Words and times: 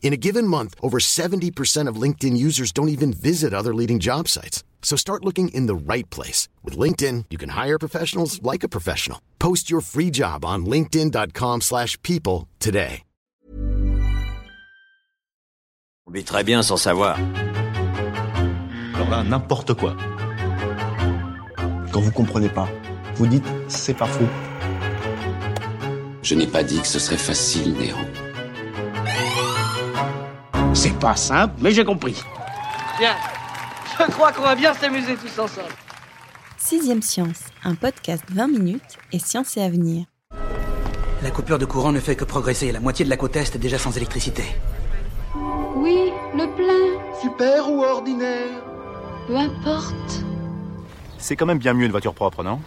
In 0.00 0.14
a 0.14 0.16
given 0.16 0.46
month, 0.46 0.74
over 0.80 0.98
70% 0.98 1.86
of 1.86 2.00
LinkedIn 2.02 2.34
users 2.34 2.72
don't 2.72 2.88
even 2.88 3.12
visit 3.12 3.52
other 3.52 3.74
leading 3.74 3.98
job 3.98 4.26
sites. 4.26 4.64
So 4.80 4.96
start 4.96 5.24
looking 5.26 5.48
in 5.48 5.66
the 5.66 5.74
right 5.74 6.08
place. 6.08 6.48
With 6.64 6.78
LinkedIn, 6.78 7.26
you 7.28 7.36
can 7.36 7.50
hire 7.50 7.78
professionals 7.78 8.40
like 8.42 8.64
a 8.64 8.68
professional. 8.70 9.20
Post 9.38 9.70
your 9.70 9.82
free 9.82 10.10
job 10.10 10.46
on 10.46 10.64
linkedin.com 10.64 11.60
slash 11.60 12.00
people 12.02 12.48
today. 12.58 13.02
On 16.06 16.10
vit 16.10 16.24
très 16.24 16.42
bien 16.42 16.62
sans 16.62 16.78
savoir. 16.78 17.18
Alors 18.94 19.10
là, 19.10 19.22
n'importe 19.24 19.74
quoi. 19.74 19.94
Quand 21.92 22.00
vous 22.00 22.12
comprenez 22.12 22.48
pas, 22.48 22.66
vous 23.16 23.26
dites 23.26 23.44
c'est 23.68 23.92
pas 23.92 24.06
faux. 24.06 24.24
Je 26.22 26.34
n'ai 26.34 26.46
pas 26.46 26.62
dit 26.62 26.80
que 26.80 26.86
ce 26.86 26.98
serait 26.98 27.18
facile, 27.18 27.74
Néron. 27.74 28.06
C'est 30.78 30.96
pas 30.96 31.16
simple, 31.16 31.54
mais 31.60 31.72
j'ai 31.72 31.84
compris. 31.84 32.22
Bien. 33.00 33.16
Je 33.98 34.04
crois 34.12 34.30
qu'on 34.30 34.42
va 34.42 34.54
bien 34.54 34.72
s'amuser 34.72 35.16
tous 35.16 35.36
ensemble. 35.40 35.74
Sixième 36.56 37.02
Science, 37.02 37.40
un 37.64 37.74
podcast 37.74 38.22
20 38.30 38.46
minutes 38.46 38.96
et 39.10 39.18
science 39.18 39.56
et 39.56 39.62
avenir. 39.62 40.04
La 41.24 41.32
coupure 41.32 41.58
de 41.58 41.64
courant 41.64 41.90
ne 41.90 41.98
fait 41.98 42.14
que 42.14 42.24
progresser. 42.24 42.70
La 42.70 42.78
moitié 42.78 43.04
de 43.04 43.10
la 43.10 43.16
côte 43.16 43.34
est 43.34 43.58
déjà 43.58 43.76
sans 43.76 43.96
électricité. 43.96 44.44
Oui, 45.74 46.12
le 46.32 46.46
plein. 46.54 47.20
Super 47.20 47.68
ou 47.68 47.82
ordinaire 47.82 48.62
Peu 49.26 49.36
importe. 49.36 50.22
C'est 51.18 51.34
quand 51.34 51.46
même 51.46 51.58
bien 51.58 51.74
mieux 51.74 51.86
une 51.86 51.90
voiture 51.90 52.14
propre, 52.14 52.44
non? 52.44 52.60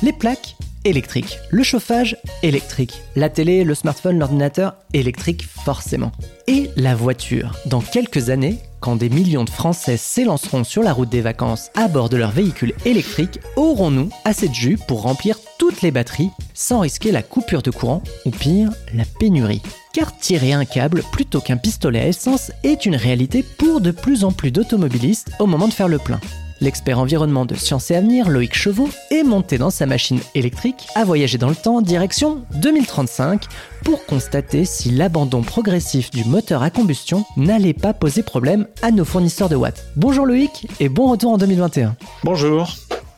Les 0.00 0.12
plaques 0.12 0.54
électriques, 0.84 1.38
le 1.50 1.62
chauffage 1.62 2.16
électrique, 2.42 3.02
la 3.16 3.28
télé, 3.28 3.64
le 3.64 3.74
smartphone, 3.74 4.18
l'ordinateur 4.18 4.74
électrique 4.92 5.46
forcément. 5.46 6.12
Et 6.46 6.70
la 6.76 6.94
voiture. 6.94 7.56
Dans 7.66 7.80
quelques 7.80 8.30
années, 8.30 8.58
quand 8.80 8.96
des 8.96 9.08
millions 9.08 9.44
de 9.44 9.50
Français 9.50 9.96
s'élanceront 9.96 10.64
sur 10.64 10.82
la 10.82 10.92
route 10.92 11.08
des 11.08 11.20
vacances 11.20 11.70
à 11.74 11.86
bord 11.86 12.08
de 12.08 12.16
leur 12.16 12.32
véhicule 12.32 12.74
électrique, 12.84 13.38
aurons-nous 13.56 14.10
assez 14.24 14.48
de 14.48 14.54
jus 14.54 14.78
pour 14.88 15.02
remplir 15.02 15.36
toutes 15.58 15.82
les 15.82 15.92
batteries 15.92 16.30
sans 16.54 16.80
risquer 16.80 17.12
la 17.12 17.22
coupure 17.22 17.62
de 17.62 17.70
courant 17.70 18.02
ou 18.26 18.30
pire, 18.30 18.70
la 18.92 19.04
pénurie? 19.20 19.62
Car 19.94 20.16
tirer 20.16 20.52
un 20.52 20.64
câble 20.64 21.02
plutôt 21.12 21.40
qu'un 21.40 21.58
pistolet 21.58 22.00
à 22.00 22.08
essence 22.08 22.50
est 22.64 22.86
une 22.86 22.96
réalité 22.96 23.44
pour 23.58 23.80
de 23.80 23.92
plus 23.92 24.24
en 24.24 24.32
plus 24.32 24.50
d'automobilistes 24.50 25.30
au 25.38 25.46
moment 25.46 25.68
de 25.68 25.74
faire 25.74 25.88
le 25.88 25.98
plein. 25.98 26.20
L'expert 26.62 27.00
environnement 27.00 27.44
de 27.44 27.56
Sciences 27.56 27.90
et 27.90 27.96
Avenir, 27.96 28.28
Loïc 28.28 28.54
Chevaux, 28.54 28.88
est 29.10 29.24
monté 29.24 29.58
dans 29.58 29.70
sa 29.70 29.84
machine 29.84 30.20
électrique 30.36 30.86
à 30.94 31.02
voyager 31.02 31.36
dans 31.36 31.48
le 31.48 31.56
temps 31.56 31.82
direction 31.82 32.44
2035 32.54 33.46
pour 33.82 34.06
constater 34.06 34.64
si 34.64 34.92
l'abandon 34.92 35.42
progressif 35.42 36.12
du 36.12 36.24
moteur 36.24 36.62
à 36.62 36.70
combustion 36.70 37.24
n'allait 37.36 37.72
pas 37.72 37.92
poser 37.92 38.22
problème 38.22 38.68
à 38.80 38.92
nos 38.92 39.04
fournisseurs 39.04 39.48
de 39.48 39.56
watts. 39.56 39.84
Bonjour 39.96 40.24
Loïc 40.24 40.68
et 40.78 40.88
bon 40.88 41.10
retour 41.10 41.32
en 41.32 41.36
2021. 41.36 41.96
Bonjour. 42.22 42.72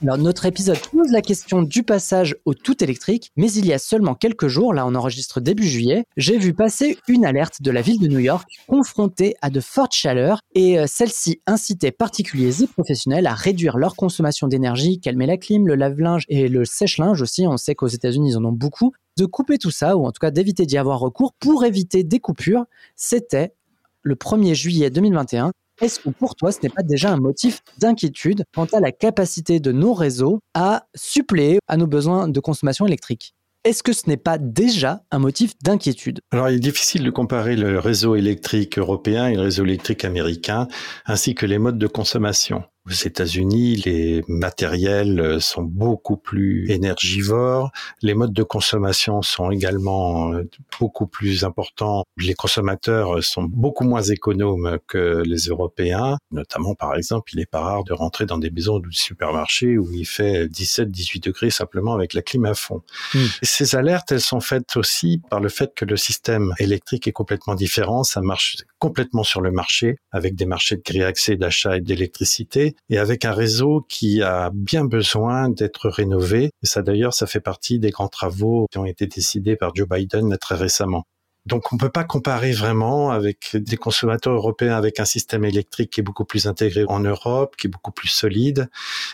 Alors 0.05 0.19
notre 0.19 0.45
épisode 0.45 0.79
pose 0.93 1.11
la 1.13 1.23
question 1.23 1.63
du 1.63 1.83
passage 1.83 2.37
au 2.45 2.53
tout 2.53 2.85
électrique, 2.85 3.31
mais 3.39 3.51
il 3.51 3.65
y 3.65 3.73
a 3.73 3.79
seulement 3.79 4.15
quelques 4.15 4.49
jours, 4.49 4.75
là 4.75 4.87
on 4.87 4.95
enregistre 4.95 5.41
début 5.41 5.67
juillet, 5.67 6.05
j'ai 6.19 6.37
vu 6.37 6.53
passer 6.53 6.98
une 7.09 7.25
alerte 7.25 7.63
de 7.63 7.70
la 7.70 7.81
ville 7.81 7.98
de 7.98 8.07
New 8.07 8.19
York 8.19 8.47
confrontée 8.69 9.35
à 9.41 9.48
de 9.48 9.61
fortes 9.61 9.95
chaleurs 9.95 10.41
et 10.55 10.79
euh, 10.79 10.85
celle-ci 10.87 11.41
incitait 11.47 11.91
particuliers 11.91 12.63
et 12.63 12.67
professionnels 12.67 13.27
à 13.27 13.33
réduire 13.33 13.79
leur 13.79 13.97
consommation 13.97 14.47
d'énergie, 14.47 15.01
calmer 15.01 15.25
la 15.25 15.39
clim, 15.39 15.67
le 15.67 15.75
lave-linge 15.75 16.27
et 16.29 16.48
le 16.48 16.67
sèche-linge 16.67 17.23
aussi, 17.23 17.47
on 17.47 17.57
sait 17.57 17.75
qu'aux 17.75 17.87
États-Unis 17.87 18.33
ils 18.33 18.37
en 18.37 18.45
ont 18.45 18.53
beaucoup, 18.53 18.93
de 19.17 19.25
couper 19.25 19.57
tout 19.57 19.70
ça 19.70 19.97
ou 19.97 20.05
en 20.05 20.13
tout 20.13 20.20
cas 20.20 20.31
d'éviter 20.31 20.67
d'y 20.67 20.77
avoir 20.77 21.01
recours 21.01 21.33
pour 21.41 21.64
éviter 21.64 22.05
des 22.05 22.20
coupures. 22.20 22.67
C'était 22.95 23.55
le 24.03 24.17
1er 24.17 24.53
juillet 24.53 24.91
2021 24.91 25.53
est-ce 25.80 25.98
que 25.98 26.11
pour 26.11 26.36
toi, 26.36 26.52
ce 26.52 26.58
n'est 26.62 26.68
pas 26.68 26.83
déjà 26.83 27.12
un 27.12 27.17
motif 27.17 27.61
d'inquiétude 27.79 28.45
quant 28.55 28.67
à 28.73 28.80
la 28.80 28.92
capacité 28.92 29.61
de 29.61 29.73
nos 29.73 29.92
réseaux 29.92 30.40
à 30.55 30.86
suppléer 30.95 31.58
à 31.67 31.77
nos 31.77 31.86
besoins 31.86 32.29
de 32.29 32.40
consommation 32.40 32.86
électrique? 32.86 33.35
Est-ce 33.64 33.83
que 33.83 33.95
ce 33.95 34.08
n'est 34.08 34.18
pas 34.18 34.36
déjà 34.36 35.02
un 35.11 35.18
motif 35.18 35.55
d'inquiétude? 35.63 36.20
Alors, 36.30 36.51
il 36.51 36.57
est 36.57 36.61
difficile 36.61 37.02
de 37.02 37.11
comparer 37.11 37.57
le 37.57 37.79
réseau 37.79 38.14
électrique 38.14 38.79
européen 38.79 39.27
et 39.29 39.34
le 39.34 39.40
réseau 39.40 39.64
électrique 39.64 40.05
américain, 40.05 40.68
ainsi 41.07 41.34
que 41.34 41.46
les 41.46 41.58
modes 41.58 41.79
de 41.79 41.86
consommation. 41.86 42.63
Aux 42.86 42.92
États-Unis, 42.92 43.77
les 43.77 44.22
matériels 44.28 45.40
sont 45.40 45.62
beaucoup 45.62 46.18
plus 46.18 46.70
énergivores, 46.70 47.70
les 48.02 48.12
modes 48.12 48.34
de 48.34 48.42
consommation 48.42 49.22
sont 49.22 49.50
également 49.50 50.34
euh, 50.34 50.48
beaucoup 50.78 51.06
plus 51.06 51.45
importants. 51.45 52.05
Les 52.18 52.34
consommateurs 52.34 53.24
sont 53.24 53.45
beaucoup 53.45 53.84
moins 53.84 54.02
économes 54.02 54.78
que 54.86 55.22
les 55.24 55.46
Européens. 55.46 56.18
Notamment, 56.30 56.74
par 56.74 56.95
exemple, 56.95 57.30
il 57.33 57.39
n'est 57.39 57.46
pas 57.46 57.61
rare 57.61 57.84
de 57.84 57.95
rentrer 57.95 58.27
dans 58.27 58.36
des 58.36 58.50
maisons 58.50 58.80
de 58.80 58.89
supermarché 58.90 59.78
où 59.78 59.90
il 59.90 60.05
fait 60.05 60.46
17-18 60.46 61.24
degrés 61.24 61.51
simplement 61.51 61.95
avec 61.95 62.12
la 62.12 62.20
clim 62.20 62.45
à 62.45 62.55
fond. 62.55 62.83
Mmh. 63.14 63.18
Ces 63.42 63.77
alertes, 63.77 64.12
elles 64.12 64.20
sont 64.20 64.40
faites 64.40 64.77
aussi 64.77 65.22
par 65.30 65.40
le 65.40 65.48
fait 65.48 65.72
que 65.74 65.86
le 65.86 65.96
système 65.96 66.52
électrique 66.58 67.08
est 67.08 67.12
complètement 67.12 67.55
différent. 67.55 68.05
Ça 68.05 68.20
marche 68.20 68.58
complètement 68.78 69.22
sur 69.22 69.40
le 69.40 69.51
marché 69.51 69.96
avec 70.12 70.34
des 70.34 70.45
marchés 70.45 70.77
de 70.77 70.83
gré 70.84 71.02
accès 71.02 71.36
d'achat 71.36 71.78
et 71.78 71.80
d'électricité 71.80 72.73
et 72.90 72.98
avec 72.98 73.24
un 73.24 73.33
réseau 73.33 73.85
qui 73.89 74.23
a 74.23 74.51
bien 74.52 74.85
besoin 74.85 75.48
d'être 75.48 75.89
rénové. 75.89 76.51
Et 76.62 76.67
ça 76.67 76.83
d'ailleurs, 76.83 77.14
ça 77.14 77.27
fait 77.27 77.40
partie 77.40 77.79
des 77.79 77.90
grands 77.90 78.08
travaux 78.08 78.67
qui 78.70 78.79
ont 78.79 78.86
été 78.86 79.07
décidés 79.07 79.57
par 79.57 79.74
Joe 79.74 79.89
Biden 79.89 80.36
très 80.39 80.57
récemment. 80.57 81.05
Donc 81.46 81.73
on 81.73 81.77
ne 81.77 81.80
peut 81.80 81.90
pas 81.90 82.05
comparer 82.05 82.52
vraiment 82.52 83.11
avec 83.11 83.51
des 83.55 83.77
consommateurs 83.77 84.33
européens 84.33 84.77
avec 84.77 84.98
un 84.98 85.05
système 85.05 85.45
électrique 85.45 85.90
qui 85.90 86.01
est 86.01 86.02
beaucoup 86.02 86.24
plus 86.24 86.46
intégré 86.46 86.84
en 86.89 87.01
Europe, 87.01 87.55
qui 87.57 87.67
est 87.67 87.70
beaucoup 87.70 87.92
plus 87.92 88.08
solide 88.08 88.70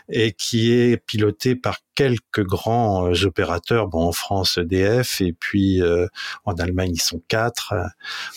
et 0.09 0.33
qui 0.33 0.73
est 0.73 0.97
piloté 0.97 1.57
par 1.57 1.79
quelques 1.97 2.45
grands 2.45 3.09
euh, 3.09 3.27
opérateurs. 3.27 3.89
Bon, 3.89 4.07
en 4.07 4.13
France, 4.13 4.59
EDF 4.59 5.21
et 5.21 5.33
puis 5.33 5.83
euh, 5.83 6.07
en 6.45 6.55
Allemagne 6.55 6.93
ils 6.95 7.03
sont 7.03 7.21
quatre, 7.27 7.75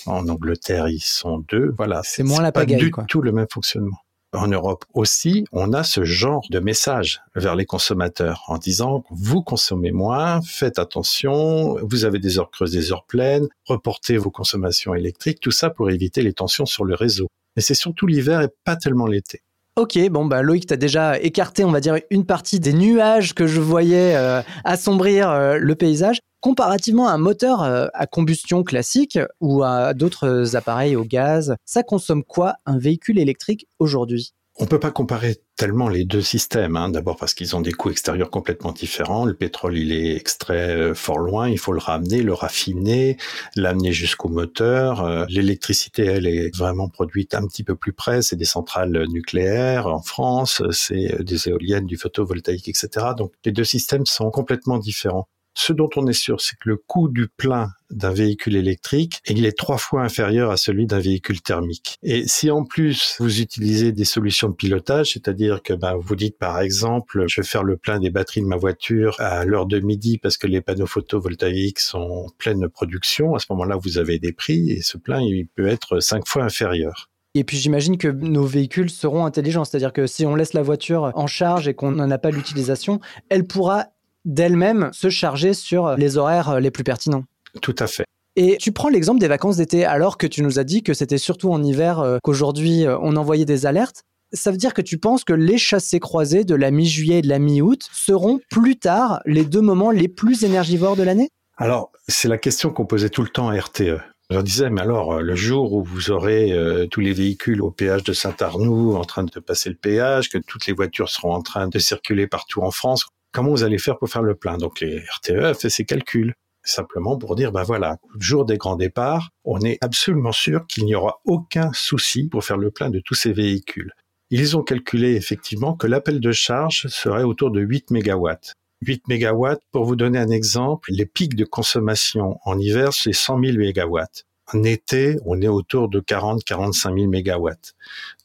en 0.07 0.28
Angleterre 0.28 0.88
ils 0.88 1.00
sont 1.00 1.45
deux. 1.47 1.72
Voilà, 1.78 2.01
c'est 2.03 2.23
moins 2.23 2.41
la 2.41 2.51
pagaille. 2.51 2.78
Pas 2.78 2.83
du 2.83 2.91
quoi. 2.91 3.03
tout 3.03 3.22
le 3.22 3.31
même 3.31 3.47
fonctionnement 3.51 4.00
en 4.33 4.47
Europe 4.47 4.85
aussi, 4.94 5.45
on 5.51 5.73
a 5.73 5.83
ce 5.83 6.03
genre 6.03 6.44
de 6.49 6.59
message 6.59 7.21
vers 7.35 7.55
les 7.55 7.66
consommateurs 7.66 8.44
en 8.47 8.57
disant 8.57 9.03
vous 9.09 9.41
consommez 9.41 9.91
moins, 9.91 10.41
faites 10.41 10.79
attention, 10.79 11.77
vous 11.81 12.05
avez 12.05 12.19
des 12.19 12.39
heures 12.39 12.51
creuses, 12.51 12.71
des 12.71 12.91
heures 12.91 13.05
pleines, 13.05 13.47
reportez 13.66 14.17
vos 14.17 14.31
consommations 14.31 14.94
électriques, 14.95 15.39
tout 15.39 15.51
ça 15.51 15.69
pour 15.69 15.89
éviter 15.89 16.21
les 16.21 16.33
tensions 16.33 16.66
sur 16.66 16.85
le 16.85 16.95
réseau. 16.95 17.27
Mais 17.55 17.61
c'est 17.61 17.75
surtout 17.75 18.07
l'hiver 18.07 18.41
et 18.41 18.49
pas 18.63 18.75
tellement 18.75 19.05
l'été. 19.05 19.41
Ok, 19.75 19.97
bon 20.09 20.25
bah 20.25 20.44
Loïc, 20.44 20.67
t'as 20.67 20.75
déjà 20.75 21.19
écarté, 21.19 21.63
on 21.63 21.71
va 21.71 21.79
dire, 21.79 21.97
une 22.11 22.25
partie 22.25 22.59
des 22.59 22.73
nuages 22.73 23.33
que 23.33 23.47
je 23.47 23.59
voyais 23.59 24.15
euh, 24.15 24.41
assombrir 24.63 25.29
euh, 25.31 25.57
le 25.57 25.75
paysage. 25.75 26.19
Comparativement 26.44 27.08
à 27.08 27.14
un 27.14 27.18
moteur 27.18 27.64
euh, 27.64 27.88
à 27.94 28.06
combustion 28.06 28.64
classique 28.64 29.18
ou 29.40 29.64
à 29.64 29.94
d'autres 29.94 30.58
appareils 30.58 30.98
au 30.98 31.06
gaz, 31.06 31.56
ça 31.64 31.84
consomme 31.84 32.22
quoi 32.22 32.56
un 32.66 32.78
véhicule 32.78 33.18
électrique 33.18 33.66
aujourd'hui? 33.80 34.34
On 34.58 34.66
peut 34.66 34.78
pas 34.78 34.92
comparer 34.92 35.38
tellement 35.56 35.88
les 35.88 36.04
deux 36.04 36.22
systèmes. 36.22 36.75
Hein. 36.75 36.90
D'abord 36.90 37.16
parce 37.16 37.34
qu'ils 37.34 37.56
ont 37.56 37.62
des 37.62 37.72
coûts 37.72 37.92
extérieurs 37.92 38.30
complètement 38.30 38.74
différents. 38.74 39.24
Le 39.24 39.36
pétrole, 39.36 39.78
il 39.78 39.94
est 39.94 40.18
extrait 40.18 40.94
fort 40.94 41.19
loin. 41.19 41.48
Il 41.48 41.57
faut 41.57 41.72
le 41.72 41.80
ramener, 41.80 42.22
le 42.22 42.34
raffiner, 42.34 43.16
l'amener 43.56 43.94
jusqu'au 43.94 44.28
moteur. 44.28 45.25
L'électricité, 45.30 46.04
elle 46.04 46.28
est 46.28 46.54
vraiment 46.54 46.89
produite 46.89 47.36
un 47.36 47.48
petit 47.48 47.63
peu 47.63 47.78
plus 47.78 47.94
près. 47.94 48.22
C'est 48.22 48.36
des 48.36 48.44
centrales 48.44 49.06
nucléaires 49.07 49.88
en 49.88 50.01
France, 50.01 50.62
c'est 50.72 51.24
des 51.24 51.48
éoliennes, 51.48 51.86
du 51.86 51.96
photovoltaïque, 51.96 52.68
etc. 52.68 52.89
Donc 53.18 53.31
les 53.46 53.54
deux 53.54 53.63
systèmes 53.63 54.06
sont 54.06 54.30
complètement 54.30 54.78
différents. 54.78 55.30
Ce 55.55 55.73
dont 55.73 55.89
on 55.95 56.07
est 56.07 56.13
sûr, 56.13 56.41
c'est 56.41 56.57
que 56.57 56.69
le 56.69 56.77
coût 56.77 57.07
du 57.07 57.27
plein 57.27 57.69
d'un 57.91 58.11
véhicule 58.11 58.55
électrique, 58.55 59.21
il 59.27 59.45
est 59.45 59.57
trois 59.57 59.77
fois 59.77 60.01
inférieur 60.01 60.50
à 60.50 60.57
celui 60.57 60.88
d'un 60.88 61.00
véhicule 61.00 61.41
thermique. 61.41 62.00
Et 62.01 62.23
si 62.27 62.50
en 62.50 62.65
plus 62.65 63.17
vous 63.19 63.39
utilisez 63.39 63.91
des 63.91 64.05
solutions 64.05 64.50
de 64.50 64.55
pilotage, 64.55 65.13
c'est-à-dire 65.13 65.61
que 65.61 65.73
ben, 65.73 65.95
vous 65.95 66.15
dites 66.15 66.38
par 66.38 66.59
exemple, 66.59 67.25
je 67.27 67.41
vais 67.41 67.47
faire 67.47 67.63
le 67.63 67.77
plein 67.77 68.00
des 68.00 68.09
batteries 68.09 68.41
de 68.41 68.47
ma 68.47 68.57
voiture 68.57 69.15
à 69.19 69.45
l'heure 69.45 69.67
de 69.67 69.79
midi 69.79 70.17
parce 70.17 70.38
que 70.38 70.47
les 70.47 70.61
panneaux 70.61 70.88
photovoltaïques 70.88 71.79
sont 71.79 72.00
en 72.00 72.25
pleine 72.38 72.67
production, 72.67 73.35
à 73.35 73.39
ce 73.39 73.45
moment-là 73.51 73.77
vous 73.81 73.97
avez 73.97 74.17
des 74.17 74.33
prix 74.33 74.71
et 74.71 74.81
ce 74.81 74.97
plein 74.97 75.21
il 75.21 75.47
peut 75.47 75.67
être 75.67 76.00
cinq 76.00 76.27
fois 76.27 76.44
inférieur. 76.44 77.11
Et 77.35 77.44
puis 77.44 77.57
j'imagine 77.57 77.97
que 77.97 78.07
nos 78.07 78.45
véhicules 78.45 78.91
seront 78.91 79.25
intelligents, 79.25 79.65
c'est-à-dire 79.65 79.91
que 79.91 80.05
si 80.05 80.23
on 80.23 80.35
laisse 80.35 80.53
la 80.53 80.61
voiture 80.61 81.11
en 81.15 81.25
charge 81.25 81.67
et 81.67 81.73
qu'on 81.73 81.91
n'en 81.91 82.11
a 82.11 82.19
pas 82.19 82.29
l'utilisation, 82.29 83.00
elle 83.29 83.47
pourra 83.47 83.88
d'elle-même 84.25 84.90
se 84.94 85.10
charger 85.10 85.54
sur 85.54 85.96
les 85.96 86.18
horaires 86.18 86.60
les 86.60 86.72
plus 86.72 86.84
pertinents. 86.84 87.24
Tout 87.62 87.75
à 87.80 87.88
fait. 87.88 88.06
Et 88.36 88.58
tu 88.58 88.72
prends 88.72 88.90
l'exemple 88.90 89.20
des 89.20 89.28
vacances 89.28 89.58
d'été 89.58 89.86
alors 89.86 90.18
que 90.18 90.25
tu 90.25 90.42
nous 90.42 90.58
as 90.58 90.64
dit 90.64 90.81
que 90.81 90.96
c'était 90.96 91.20
surtout 91.20 91.52
en 91.52 91.62
hiver 91.62 92.00
euh, 92.00 92.18
qu'aujourd'hui 92.24 92.86
euh, 92.86 92.98
on 93.02 93.16
envoyait 93.16 93.46
des 93.46 93.68
alertes. 93.68 94.04
Ça 94.31 94.50
veut 94.50 94.58
dire 94.58 94.74
que 94.74 94.81
tu 94.81 94.98
penses 94.98 95.24
que 95.24 95.34
les 95.34 95.60
chassés 95.60 96.00
croisés 96.00 96.44
de 96.44 96.56
la 96.56 96.72
mi-juillet 96.72 97.20
et 97.20 97.22
de 97.22 97.30
la 97.30 97.38
mi-août 97.38 97.88
seront 97.92 98.40
plus 98.50 98.78
tard 98.78 99.22
les 99.25 99.46
deux 99.46 99.62
moments 99.62 99.92
les 99.92 100.08
plus 100.08 100.44
énergivores 100.44 100.96
de 100.96 101.04
l'année? 101.04 101.30
Alors, 101.58 101.92
c'est 102.08 102.28
la 102.28 102.40
question 102.40 102.72
qu'on 102.72 102.88
posait 102.88 103.12
tout 103.12 103.22
le 103.22 103.30
temps 103.30 103.50
à 103.50 103.60
RTE. 103.60 104.00
Je 104.30 104.36
leur 104.36 104.44
disais, 104.44 104.72
mais 104.72 104.81
alors, 104.81 105.22
le 105.22 105.36
jour 105.36 105.74
où 105.74 105.84
vous 105.84 106.10
aurez 106.10 106.52
euh, 106.52 106.88
tous 106.88 107.02
les 107.02 107.14
véhicules 107.14 107.62
au 107.62 107.70
péage 107.70 108.04
de 108.04 108.14
Saint-Arnoux 108.14 108.96
en 108.96 109.04
train 109.04 109.24
de 109.24 109.40
passer 109.40 109.70
le 109.70 109.75
péage, 109.75 110.30
que 110.30 110.40
toutes 110.40 110.66
les 110.66 110.74
voitures 110.74 111.10
seront 111.10 111.34
en 111.34 111.44
train 111.44 111.68
de 111.68 111.78
circuler 111.78 112.25
partout 112.25 112.62
en 112.62 112.72
France, 112.72 113.06
comment 113.33 113.50
vous 113.50 113.63
allez 113.63 113.77
faire 113.77 113.97
pour 113.97 114.09
faire 114.09 114.21
le 114.21 114.35
plein 114.35 114.57
Donc, 114.57 114.80
les 114.80 115.00
RTE 115.00 115.53
fait 115.59 115.69
ses 115.69 115.83
calculs 115.83 116.33
simplement 116.63 117.18
pour 117.18 117.35
dire, 117.35 117.51
ben 117.51 117.63
voilà, 117.63 117.97
jour 118.18 118.45
des 118.45 118.57
grands 118.57 118.75
départs, 118.75 119.30
on 119.44 119.59
est 119.62 119.77
absolument 119.81 120.31
sûr 120.31 120.65
qu'il 120.68 120.85
n'y 120.85 120.95
aura 120.95 121.19
aucun 121.25 121.71
souci 121.74 122.30
pour 122.30 122.44
faire 122.44 122.57
le 122.57 122.71
plein 122.71 122.89
de 122.89 123.01
tous 123.03 123.15
ces 123.15 123.33
véhicules. 123.33 123.91
Ils 124.30 124.57
ont 124.57 124.63
calculé 124.63 125.15
effectivement 125.15 125.75
que 125.75 125.88
l'appel 125.88 126.19
de 126.19 126.31
charge 126.31 126.88
serait 126.88 127.24
autour 127.24 127.51
de 127.51 127.62
8 127.62 127.91
mégawatts. 127.91 128.53
8 128.81 129.07
mégawatts, 129.07 129.62
pour 129.71 129.86
vous 129.86 129.95
donner 129.95 130.19
un 130.19 130.29
exemple, 130.29 130.89
les 130.91 131.06
pics 131.06 131.36
de 131.36 131.45
consommation 131.45 132.39
en 132.44 132.57
hiver, 132.57 132.94
c'est 132.94 133.13
100 133.13 133.44
000 133.44 133.57
mégawatts. 133.57 134.24
En 134.53 134.63
été, 134.63 135.17
on 135.25 135.41
est 135.41 135.47
autour 135.47 135.89
de 135.89 136.00
40-45 136.00 136.95
000 136.95 137.07
mégawatts. 137.09 137.73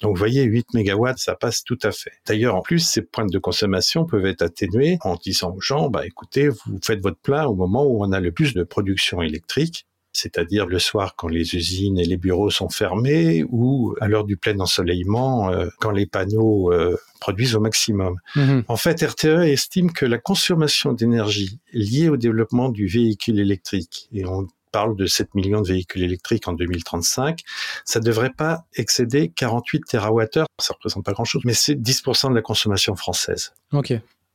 Donc, 0.00 0.14
vous 0.14 0.18
voyez, 0.18 0.42
8 0.42 0.74
mégawatts, 0.74 1.18
ça 1.18 1.34
passe 1.34 1.64
tout 1.64 1.78
à 1.82 1.92
fait. 1.92 2.12
D'ailleurs, 2.26 2.54
en 2.54 2.62
plus, 2.62 2.80
ces 2.80 3.02
pointes 3.02 3.32
de 3.32 3.38
consommation 3.38 4.04
peuvent 4.04 4.26
être 4.26 4.42
atténuées 4.42 4.98
en 5.02 5.16
disant 5.16 5.54
aux 5.56 5.60
gens, 5.60 5.88
bah, 5.88 6.06
écoutez, 6.06 6.48
vous 6.48 6.78
faites 6.84 7.00
votre 7.00 7.18
plein 7.18 7.46
au 7.46 7.54
moment 7.54 7.84
où 7.84 8.04
on 8.04 8.12
a 8.12 8.20
le 8.20 8.32
plus 8.32 8.54
de 8.54 8.62
production 8.62 9.22
électrique 9.22 9.86
c'est-à-dire 10.12 10.66
le 10.66 10.78
soir 10.78 11.14
quand 11.16 11.28
les 11.28 11.54
usines 11.54 11.98
et 11.98 12.04
les 12.04 12.16
bureaux 12.16 12.50
sont 12.50 12.68
fermés 12.68 13.44
ou 13.50 13.94
à 14.00 14.08
l'heure 14.08 14.24
du 14.24 14.36
plein 14.36 14.58
ensoleillement 14.58 15.50
euh, 15.50 15.68
quand 15.80 15.90
les 15.90 16.06
panneaux 16.06 16.72
euh, 16.72 16.96
produisent 17.20 17.54
au 17.54 17.60
maximum. 17.60 18.16
Mhm. 18.34 18.64
En 18.68 18.76
fait, 18.76 19.00
RTE 19.02 19.44
estime 19.44 19.92
que 19.92 20.06
la 20.06 20.18
consommation 20.18 20.92
d'énergie 20.92 21.60
liée 21.72 22.08
au 22.08 22.16
développement 22.16 22.68
du 22.68 22.86
véhicule 22.86 23.38
électrique, 23.38 24.08
et 24.12 24.24
on 24.26 24.48
parle 24.70 24.96
de 24.96 25.06
7 25.06 25.34
millions 25.34 25.60
de 25.60 25.68
véhicules 25.68 26.02
électriques 26.02 26.48
en 26.48 26.52
2035, 26.52 27.40
ça 27.84 28.00
ne 28.00 28.04
devrait 28.04 28.32
pas 28.36 28.64
excéder 28.74 29.32
48 29.34 29.84
TWh. 29.86 30.44
Ça 30.60 30.74
représente 30.74 31.04
pas 31.04 31.12
grand-chose, 31.12 31.42
mais 31.44 31.54
c'est 31.54 31.74
10% 31.74 32.30
de 32.30 32.34
la 32.34 32.42
consommation 32.42 32.96
française. 32.96 33.52
OK. 33.72 33.92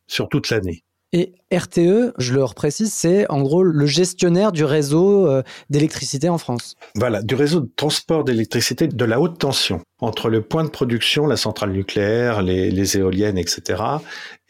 Sur 0.07 0.30
toute 0.30 0.50
l'année. 0.50 0.83
Et 1.15 1.35
RTE, 1.53 2.13
je 2.18 2.33
le 2.33 2.44
reprécise, 2.44 2.91
c'est 2.91 3.30
en 3.30 3.44
gros 3.44 3.62
le 3.62 3.85
gestionnaire 3.85 4.51
du 4.51 4.65
réseau 4.65 5.27
euh, 5.27 5.44
d'électricité 5.69 6.27
en 6.27 6.39
France. 6.39 6.75
Voilà, 6.95 7.21
du 7.21 7.36
réseau 7.36 7.59
de 7.59 7.69
transport 7.75 8.24
d'électricité 8.24 8.88
de 8.88 9.06
la 9.06 9.19
haute 9.19 9.38
tension 9.38 9.79
entre 10.03 10.29
le 10.29 10.41
point 10.41 10.65
de 10.65 10.69
production, 10.69 11.25
la 11.25 11.38
centrale 11.38 11.71
nucléaire, 11.71 12.41
les, 12.41 12.97
éoliennes, 12.97 13.38
etc., 13.38 13.81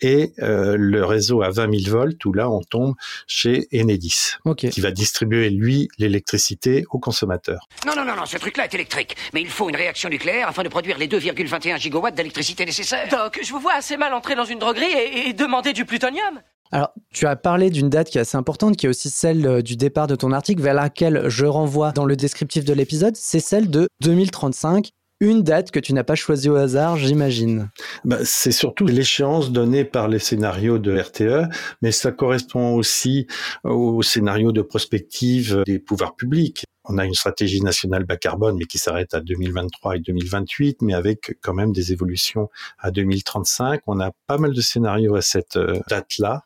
et 0.01 0.33
euh, 0.39 0.75
le 0.77 1.05
réseau 1.05 1.43
à 1.43 1.49
20 1.49 1.79
000 1.83 1.97
volts, 1.97 2.25
où 2.25 2.33
là 2.33 2.49
on 2.49 2.61
tombe 2.61 2.95
chez 3.27 3.67
Enedis, 3.73 4.31
qui 4.57 4.81
va 4.81 4.91
distribuer, 4.91 5.49
lui, 5.49 5.87
l'électricité 5.97 6.83
aux 6.89 6.99
consommateurs. 6.99 7.67
Non, 7.85 7.93
non, 7.95 8.03
non, 8.03 8.15
non, 8.15 8.25
ce 8.25 8.37
truc-là 8.37 8.65
est 8.65 8.73
électrique, 8.73 9.15
mais 9.33 9.41
il 9.41 9.47
faut 9.47 9.69
une 9.69 9.75
réaction 9.75 10.09
nucléaire 10.09 10.49
afin 10.49 10.63
de 10.63 10.69
produire 10.69 10.97
les 10.97 11.07
2,21 11.07 11.79
gigawatts 11.79 12.15
d'électricité 12.15 12.65
nécessaires. 12.65 13.07
Donc, 13.09 13.39
je 13.41 13.51
vous 13.53 13.59
vois 13.59 13.75
assez 13.75 13.95
mal 13.95 14.13
entrer 14.13 14.35
dans 14.35 14.45
une 14.45 14.59
droguerie 14.59 14.91
et 15.27 15.33
demander 15.33 15.71
du 15.71 15.85
plutonium 15.85 16.41
alors, 16.73 16.91
tu 17.13 17.27
as 17.27 17.35
parlé 17.35 17.69
d'une 17.69 17.87
date 17.87 18.09
qui 18.09 18.17
est 18.17 18.21
assez 18.21 18.35
importante, 18.35 18.77
qui 18.77 18.87
est 18.87 18.89
aussi 18.89 19.11
celle 19.11 19.45
euh, 19.45 19.61
du 19.61 19.75
départ 19.75 20.07
de 20.07 20.15
ton 20.15 20.31
article, 20.31 20.59
vers 20.59 20.73
laquelle 20.73 21.29
je 21.29 21.45
renvoie 21.45 21.91
dans 21.91 22.03
le 22.03 22.15
descriptif 22.15 22.65
de 22.65 22.73
l'épisode, 22.73 23.15
c'est 23.15 23.39
celle 23.39 23.69
de 23.69 23.87
2035. 24.01 24.89
Une 25.23 25.41
date 25.41 25.71
que 25.71 25.79
tu 25.79 25.93
n'as 25.93 26.03
pas 26.03 26.15
choisie 26.15 26.49
au 26.49 26.57
hasard, 26.57 26.97
j'imagine. 26.97 27.71
Bah, 28.03 28.17
c'est 28.25 28.51
surtout 28.51 28.85
l'échéance 28.85 29.53
donnée 29.53 29.85
par 29.85 30.09
les 30.09 30.19
scénarios 30.19 30.79
de 30.79 30.99
RTE, 30.99 31.49
mais 31.81 31.93
ça 31.93 32.11
correspond 32.11 32.73
aussi 32.73 33.27
au 33.63 34.01
scénario 34.01 34.51
de 34.51 34.61
prospective 34.61 35.63
des 35.65 35.79
pouvoirs 35.79 36.17
publics. 36.17 36.65
On 36.83 36.97
a 36.97 37.05
une 37.05 37.13
stratégie 37.13 37.61
nationale 37.61 38.03
bas 38.03 38.17
carbone, 38.17 38.57
mais 38.57 38.65
qui 38.65 38.79
s'arrête 38.79 39.13
à 39.13 39.21
2023 39.21 39.95
et 39.95 39.99
2028, 39.99 40.81
mais 40.81 40.93
avec 40.93 41.37
quand 41.41 41.53
même 41.53 41.71
des 41.71 41.93
évolutions 41.93 42.49
à 42.77 42.91
2035. 42.91 43.79
On 43.87 44.01
a 44.01 44.11
pas 44.27 44.37
mal 44.37 44.51
de 44.51 44.59
scénarios 44.59 45.15
à 45.15 45.21
cette 45.21 45.55
euh, 45.55 45.79
date-là. 45.87 46.43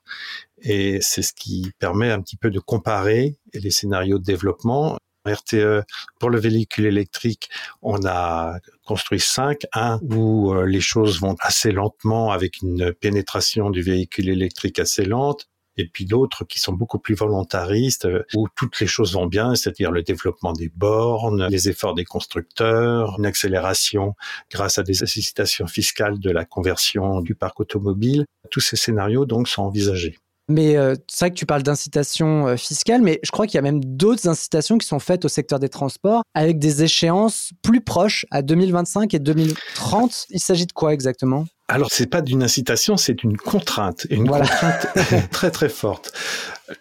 Et 0.62 1.00
c'est 1.02 1.24
ce 1.24 1.34
qui 1.34 1.72
permet 1.80 2.12
un 2.12 2.22
petit 2.22 2.38
peu 2.38 2.52
de 2.52 2.60
comparer 2.60 3.38
les 3.56 3.72
scénarios 3.72 4.20
de 4.20 4.24
développement. 4.24 4.98
RTE, 5.28 5.84
pour 6.20 6.30
le 6.30 6.40
véhicule 6.40 6.86
électrique, 6.86 7.50
on 7.82 8.06
a 8.06 8.60
construit 8.86 9.20
cinq. 9.20 9.62
Un 9.74 10.00
où 10.02 10.54
euh, 10.54 10.66
les 10.66 10.82
choses 10.82 11.20
vont 11.20 11.36
assez 11.42 11.72
lentement 11.72 12.32
avec 12.32 12.62
une 12.62 12.94
pénétration 12.94 13.70
du 13.70 13.82
véhicule 13.82 14.30
électrique 14.30 14.80
assez 14.80 15.06
lente 15.06 15.48
et 15.78 15.88
puis 15.88 16.06
d'autres 16.06 16.44
qui 16.44 16.60
sont 16.60 16.74
beaucoup 16.74 17.00
plus 17.00 17.16
volontaristes, 17.16 18.06
euh, 18.06 18.24
où 18.36 18.48
toutes 18.56 18.80
les 18.80 18.88
choses 18.88 19.14
vont 19.14 19.28
bien, 19.28 19.56
c'est-à-dire 19.56 19.92
le 19.92 20.04
développement 20.04 20.54
des 20.54 20.70
bornes, 20.70 21.48
les 21.50 21.70
efforts 21.70 21.94
des 21.94 22.06
constructeurs, 22.06 23.16
une 23.20 23.26
accélération 23.26 24.16
grâce 24.52 24.78
à 24.80 24.84
des 24.84 25.04
incitations 25.04 25.68
fiscales 25.68 26.20
de 26.20 26.32
la 26.32 26.46
conversion 26.46 27.22
du 27.22 27.36
parc 27.36 27.60
automobile. 27.60 28.26
Tous 28.50 28.60
ces 28.60 28.76
scénarios 28.76 29.26
donc 29.26 29.48
sont 29.48 29.64
envisagés. 29.64 30.18
Mais 30.50 30.78
euh, 30.78 30.96
c'est 31.08 31.26
vrai 31.26 31.32
que 31.32 31.36
tu 31.36 31.46
parles 31.46 31.64
d'incitation 31.64 32.48
euh, 32.48 32.56
fiscale, 32.56 33.02
mais 33.02 33.20
je 33.24 33.32
crois 33.32 33.48
qu'il 33.48 33.56
y 33.56 33.58
a 33.60 33.62
même 33.62 33.84
d'autres 33.84 34.30
incitations 34.30 34.78
qui 34.78 34.88
sont 34.88 35.00
faites 35.00 35.26
au 35.26 35.28
secteur 35.28 35.60
des 35.60 35.68
transports 35.70 36.24
avec 36.34 36.58
des 36.58 36.84
échéances 36.84 37.52
plus 37.62 37.82
proches 37.82 38.26
à 38.32 38.42
2025 38.42 39.14
et 39.14 39.20
2030. 39.20 40.28
Il 40.30 40.40
s'agit 40.40 40.66
de 40.66 40.72
quoi 40.72 40.94
exactement? 40.94 41.46
Alors, 41.70 41.90
c'est 41.92 42.10
pas 42.10 42.22
d'une 42.22 42.44
incitation, 42.44 42.96
c'est 42.96 43.24
une 43.24 43.36
contrainte, 43.36 44.08
une 44.10 44.26
contrainte 44.26 44.88
très 45.32 45.52
très 45.52 45.68
forte. 45.68 46.14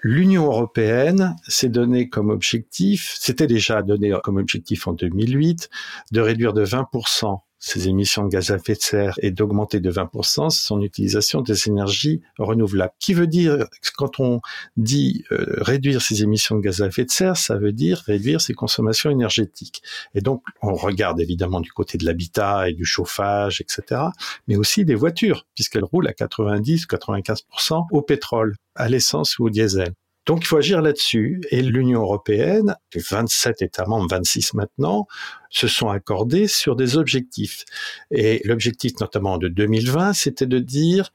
L'Union 0.01 0.45
européenne 0.45 1.35
s'est 1.49 1.69
donné 1.69 2.09
comme 2.09 2.31
objectif, 2.31 3.17
c'était 3.19 3.49
déjà 3.49 3.83
donné 3.83 4.13
comme 4.23 4.37
objectif 4.37 4.87
en 4.87 4.93
2008, 4.93 5.71
de 6.13 6.21
réduire 6.21 6.53
de 6.53 6.65
20% 6.65 7.41
ses 7.59 7.89
émissions 7.89 8.25
de 8.25 8.29
gaz 8.29 8.51
à 8.51 8.57
effet 8.57 8.75
de 8.75 8.81
serre 8.81 9.15
et 9.23 9.31
d'augmenter 9.31 9.81
de 9.81 9.91
20% 9.91 10.51
son 10.51 10.83
utilisation 10.83 11.41
des 11.41 11.69
énergies 11.69 12.23
renouvelables. 12.39 12.93
Qui 12.99 13.15
veut 13.15 13.27
dire, 13.27 13.67
quand 13.97 14.21
on 14.21 14.41
dit 14.77 15.25
euh, 15.33 15.45
réduire 15.59 16.03
ses 16.03 16.23
émissions 16.23 16.57
de 16.57 16.61
gaz 16.61 16.83
à 16.83 16.87
effet 16.87 17.05
de 17.05 17.11
serre, 17.11 17.37
ça 17.37 17.57
veut 17.57 17.73
dire 17.73 18.03
réduire 18.07 18.41
ses 18.41 18.55
consommations 18.55 19.11
énergétiques. 19.11 19.83
Et 20.15 20.21
donc, 20.21 20.43
on 20.63 20.75
regarde 20.75 21.21
évidemment 21.21 21.61
du 21.61 21.73
côté 21.73 21.99
de 21.99 22.05
l'habitat 22.05 22.69
et 22.69 22.73
du 22.73 22.85
chauffage, 22.85 23.61
etc., 23.61 24.03
mais 24.49 24.57
aussi 24.57 24.85
des 24.85 24.95
voitures, 24.95 25.47
puisqu'elles 25.55 25.85
roulent 25.85 26.09
à 26.09 26.13
90-95% 26.13 27.87
au 27.91 28.03
pétrole, 28.03 28.57
à 28.75 28.89
l'essence 28.89 29.39
ou 29.39 29.47
au 29.47 29.51
diesel. 29.51 29.95
Donc 30.27 30.43
il 30.43 30.47
faut 30.47 30.57
agir 30.57 30.83
là-dessus. 30.83 31.41
Et 31.51 31.63
l'Union 31.63 32.03
européenne, 32.03 32.77
les 32.95 33.01
27 33.01 33.63
États 33.63 33.87
membres, 33.87 34.09
26 34.11 34.55
maintenant, 34.55 35.07
se 35.51 35.69
sont 35.69 35.89
accordés 35.89 36.49
sur 36.49 36.77
des 36.77 36.97
objectifs. 36.97 37.65
Et 38.11 38.43
l'objectif 38.45 38.93
notamment 39.01 39.39
de 39.39 39.49
2020, 39.49 40.13
c'était 40.13 40.47
de 40.47 40.59
dire 40.59 41.13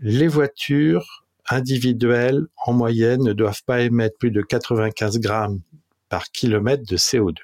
les 0.00 0.28
voitures 0.28 1.24
individuelles 1.48 2.46
en 2.64 2.72
moyenne 2.72 3.24
ne 3.24 3.32
doivent 3.32 3.64
pas 3.64 3.80
émettre 3.80 4.16
plus 4.18 4.30
de 4.30 4.42
95 4.42 5.18
grammes 5.18 5.60
par 6.08 6.30
kilomètre 6.30 6.84
de 6.86 6.96
CO2. 6.96 7.38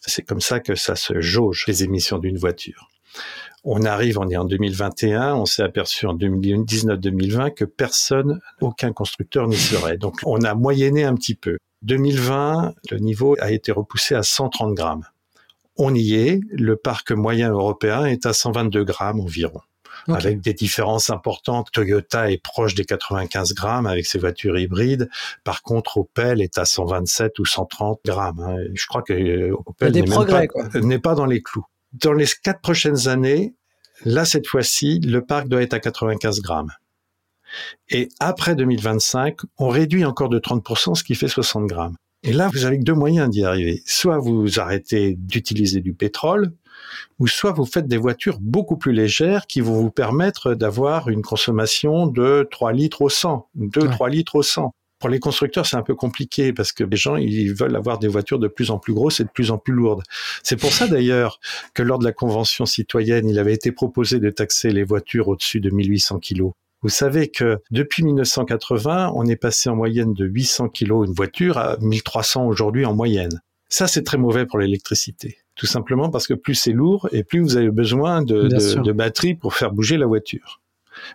C'est 0.00 0.22
comme 0.22 0.40
ça 0.40 0.60
que 0.60 0.74
ça 0.74 0.96
se 0.96 1.20
jauge 1.20 1.64
les 1.66 1.84
émissions 1.84 2.18
d'une 2.18 2.36
voiture. 2.36 2.90
On 3.66 3.82
arrive, 3.84 4.18
on 4.18 4.28
est 4.28 4.36
en 4.36 4.44
2021, 4.44 5.34
on 5.36 5.46
s'est 5.46 5.62
aperçu 5.62 6.06
en 6.06 6.14
2019-2020 6.14 7.54
que 7.54 7.64
personne, 7.64 8.40
aucun 8.60 8.92
constructeur 8.92 9.48
n'y 9.48 9.56
serait. 9.56 9.96
Donc 9.96 10.16
on 10.24 10.42
a 10.42 10.54
moyenné 10.54 11.04
un 11.04 11.14
petit 11.14 11.34
peu. 11.34 11.56
2020, 11.80 12.74
le 12.90 12.98
niveau 12.98 13.36
a 13.40 13.52
été 13.52 13.72
repoussé 13.72 14.14
à 14.14 14.22
130 14.22 14.74
grammes. 14.74 15.04
On 15.76 15.94
y 15.94 16.14
est, 16.14 16.40
le 16.50 16.76
parc 16.76 17.10
moyen 17.12 17.50
européen 17.50 18.04
est 18.04 18.26
à 18.26 18.34
122 18.34 18.84
grammes 18.84 19.20
environ. 19.20 19.60
avec 20.08 20.40
des 20.40 20.52
différences 20.52 21.08
importantes. 21.08 21.68
Toyota 21.72 22.30
est 22.30 22.42
proche 22.42 22.74
des 22.74 22.84
95 22.84 23.54
grammes 23.54 23.86
avec 23.86 24.04
ses 24.04 24.18
voitures 24.18 24.58
hybrides. 24.58 25.08
Par 25.44 25.62
contre, 25.62 25.96
Opel 25.98 26.42
est 26.42 26.58
à 26.58 26.66
127 26.66 27.38
ou 27.38 27.46
130 27.46 28.00
grammes. 28.04 28.40
Hein. 28.40 28.56
Je 28.74 28.86
crois 28.86 29.02
que 29.02 29.14
euh, 29.14 29.56
Opel 29.64 29.92
n'est 30.74 30.98
pas 30.98 31.14
dans 31.14 31.26
les 31.26 31.42
clous 31.42 31.64
dans 31.94 32.12
les 32.12 32.26
quatre 32.42 32.60
prochaines 32.60 33.08
années, 33.08 33.54
là, 34.04 34.24
cette 34.24 34.46
fois-ci, 34.46 35.00
le 35.00 35.24
parc 35.24 35.48
doit 35.48 35.62
être 35.62 35.74
à 35.74 35.80
95 35.80 36.40
grammes. 36.40 36.72
Et 37.88 38.08
après 38.18 38.56
2025, 38.56 39.38
on 39.58 39.68
réduit 39.68 40.04
encore 40.04 40.28
de 40.28 40.38
30%, 40.38 40.94
ce 40.94 41.04
qui 41.04 41.14
fait 41.14 41.28
60 41.28 41.66
grammes. 41.66 41.96
Et 42.22 42.32
là, 42.32 42.48
vous 42.52 42.64
avez 42.64 42.78
deux 42.78 42.94
moyens 42.94 43.28
d'y 43.28 43.44
arriver. 43.44 43.82
Soit 43.86 44.18
vous 44.18 44.58
arrêtez 44.58 45.14
d'utiliser 45.14 45.80
du 45.80 45.92
pétrole, 45.92 46.52
ou 47.18 47.28
soit 47.28 47.52
vous 47.52 47.66
faites 47.66 47.86
des 47.86 47.96
voitures 47.96 48.38
beaucoup 48.40 48.76
plus 48.76 48.92
légères 48.92 49.46
qui 49.46 49.60
vont 49.60 49.74
vous 49.74 49.90
permettre 49.90 50.54
d'avoir 50.54 51.08
une 51.08 51.22
consommation 51.22 52.06
de 52.06 52.48
3 52.50 52.72
litres 52.72 53.02
au 53.02 53.08
100, 53.08 53.48
2-3 53.56 54.10
litres 54.10 54.36
au 54.36 54.42
100. 54.42 54.74
Pour 55.04 55.10
les 55.10 55.20
constructeurs, 55.20 55.66
c'est 55.66 55.76
un 55.76 55.82
peu 55.82 55.94
compliqué 55.94 56.54
parce 56.54 56.72
que 56.72 56.82
les 56.82 56.96
gens, 56.96 57.16
ils 57.16 57.52
veulent 57.52 57.76
avoir 57.76 57.98
des 57.98 58.08
voitures 58.08 58.38
de 58.38 58.48
plus 58.48 58.70
en 58.70 58.78
plus 58.78 58.94
grosses 58.94 59.20
et 59.20 59.24
de 59.24 59.28
plus 59.28 59.50
en 59.50 59.58
plus 59.58 59.74
lourdes. 59.74 60.02
C'est 60.42 60.56
pour 60.56 60.72
ça 60.72 60.86
d'ailleurs 60.88 61.40
que 61.74 61.82
lors 61.82 61.98
de 61.98 62.06
la 62.06 62.12
convention 62.12 62.64
citoyenne, 62.64 63.28
il 63.28 63.38
avait 63.38 63.52
été 63.52 63.70
proposé 63.70 64.18
de 64.18 64.30
taxer 64.30 64.70
les 64.70 64.82
voitures 64.82 65.28
au-dessus 65.28 65.60
de 65.60 65.68
1800 65.68 66.20
kilos. 66.20 66.52
Vous 66.80 66.88
savez 66.88 67.28
que 67.28 67.58
depuis 67.70 68.02
1980, 68.02 69.12
on 69.14 69.26
est 69.26 69.36
passé 69.36 69.68
en 69.68 69.76
moyenne 69.76 70.14
de 70.14 70.24
800 70.24 70.70
kilos 70.70 71.06
une 71.06 71.12
voiture 71.12 71.58
à 71.58 71.76
1300 71.82 72.46
aujourd'hui 72.46 72.86
en 72.86 72.94
moyenne. 72.94 73.42
Ça, 73.68 73.86
c'est 73.86 74.04
très 74.04 74.16
mauvais 74.16 74.46
pour 74.46 74.58
l'électricité. 74.58 75.36
Tout 75.54 75.66
simplement 75.66 76.08
parce 76.08 76.26
que 76.26 76.32
plus 76.32 76.54
c'est 76.54 76.72
lourd 76.72 77.10
et 77.12 77.24
plus 77.24 77.40
vous 77.40 77.58
avez 77.58 77.70
besoin 77.70 78.22
de, 78.22 78.48
de, 78.48 78.80
de 78.80 78.92
batterie 78.92 79.34
pour 79.34 79.52
faire 79.52 79.70
bouger 79.70 79.98
la 79.98 80.06
voiture. 80.06 80.62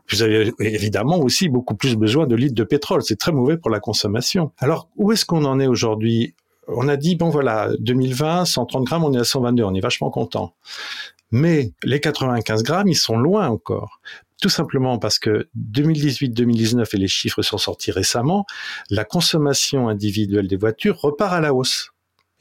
Vous 0.09 0.21
avez 0.21 0.51
évidemment 0.59 1.17
aussi 1.19 1.49
beaucoup 1.49 1.75
plus 1.75 1.95
besoin 1.95 2.27
de 2.27 2.35
litres 2.35 2.55
de 2.55 2.63
pétrole. 2.63 3.01
C'est 3.03 3.17
très 3.17 3.31
mauvais 3.31 3.57
pour 3.57 3.71
la 3.71 3.79
consommation. 3.79 4.51
Alors, 4.57 4.89
où 4.95 5.11
est-ce 5.11 5.25
qu'on 5.25 5.45
en 5.45 5.59
est 5.59 5.67
aujourd'hui? 5.67 6.35
On 6.67 6.87
a 6.87 6.97
dit, 6.97 7.15
bon 7.15 7.29
voilà, 7.29 7.69
2020, 7.79 8.45
130 8.45 8.83
grammes, 8.85 9.03
on 9.03 9.13
est 9.13 9.19
à 9.19 9.23
122, 9.23 9.63
on 9.63 9.73
est 9.73 9.79
vachement 9.79 10.11
content. 10.11 10.53
Mais 11.31 11.73
les 11.83 11.99
95 11.99 12.63
grammes, 12.63 12.87
ils 12.87 12.95
sont 12.95 13.17
loin 13.17 13.47
encore. 13.47 13.99
Tout 14.41 14.49
simplement 14.49 14.99
parce 14.99 15.19
que 15.19 15.49
2018-2019, 15.57 16.87
et 16.93 16.97
les 16.97 17.07
chiffres 17.07 17.41
sont 17.41 17.57
sortis 17.57 17.91
récemment, 17.91 18.45
la 18.89 19.03
consommation 19.03 19.89
individuelle 19.89 20.47
des 20.47 20.55
voitures 20.55 20.99
repart 21.01 21.33
à 21.33 21.41
la 21.41 21.53
hausse. 21.53 21.91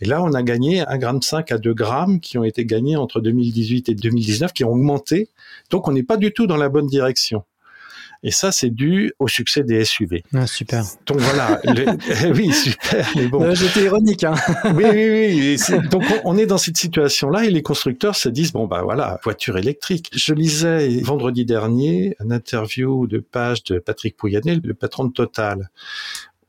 Et 0.00 0.05
là, 0.05 0.23
on 0.23 0.33
a 0.33 0.43
gagné 0.43 0.83
1,5 0.83 0.99
gramme 0.99 1.45
à 1.50 1.59
2 1.59 1.75
grammes 1.75 2.21
qui 2.21 2.38
ont 2.38 2.45
été 2.45 2.64
gagnés 2.64 2.97
entre 2.97 3.21
2018 3.21 3.88
et 3.88 3.95
2019, 3.95 4.52
qui 4.52 4.64
ont 4.64 4.71
augmenté. 4.71 5.28
Donc, 5.71 5.88
on 5.88 5.93
n'est 5.93 6.02
pas 6.02 6.17
du 6.17 6.33
tout 6.33 6.47
dans 6.47 6.57
la 6.57 6.69
bonne 6.69 6.87
direction. 6.87 7.45
Et 8.25 8.33
ça, 8.33 8.50
c'est 8.50 8.71
dû 8.71 9.12
au 9.21 9.28
succès 9.28 9.62
des 9.62 9.85
SUV. 9.85 10.25
Ah, 10.35 10.47
super. 10.47 10.83
Donc 11.07 11.19
voilà. 11.19 11.61
le, 11.64 12.33
oui, 12.33 12.52
super. 12.52 13.09
Mais 13.14 13.28
bon. 13.28 13.55
J'étais 13.55 13.85
ironique. 13.85 14.25
Hein. 14.25 14.35
oui, 14.75 14.87
oui, 14.90 15.57
oui. 15.71 15.88
Donc 15.88 16.02
on, 16.25 16.37
est 16.37 16.47
dans 16.47 16.59
cette 16.59 16.76
situation-là 16.76 17.45
et 17.45 17.50
les 17.50 17.62
constructeurs 17.62 18.17
se 18.17 18.28
disent 18.28 18.52
bon 18.52 18.67
bah 18.67 18.83
voilà, 18.83 19.21
voiture 19.23 19.57
électrique. 19.57 20.11
Je 20.12 20.35
lisais 20.35 21.00
vendredi 21.02 21.45
dernier 21.45 22.17
une 22.21 22.33
interview 22.33 23.07
de 23.07 23.19
page 23.19 23.62
de 23.64 23.78
Patrick 23.78 24.17
Pouyanné, 24.17 24.57
le 24.57 24.75
patron 24.75 25.05
de 25.05 25.12
Total, 25.12 25.71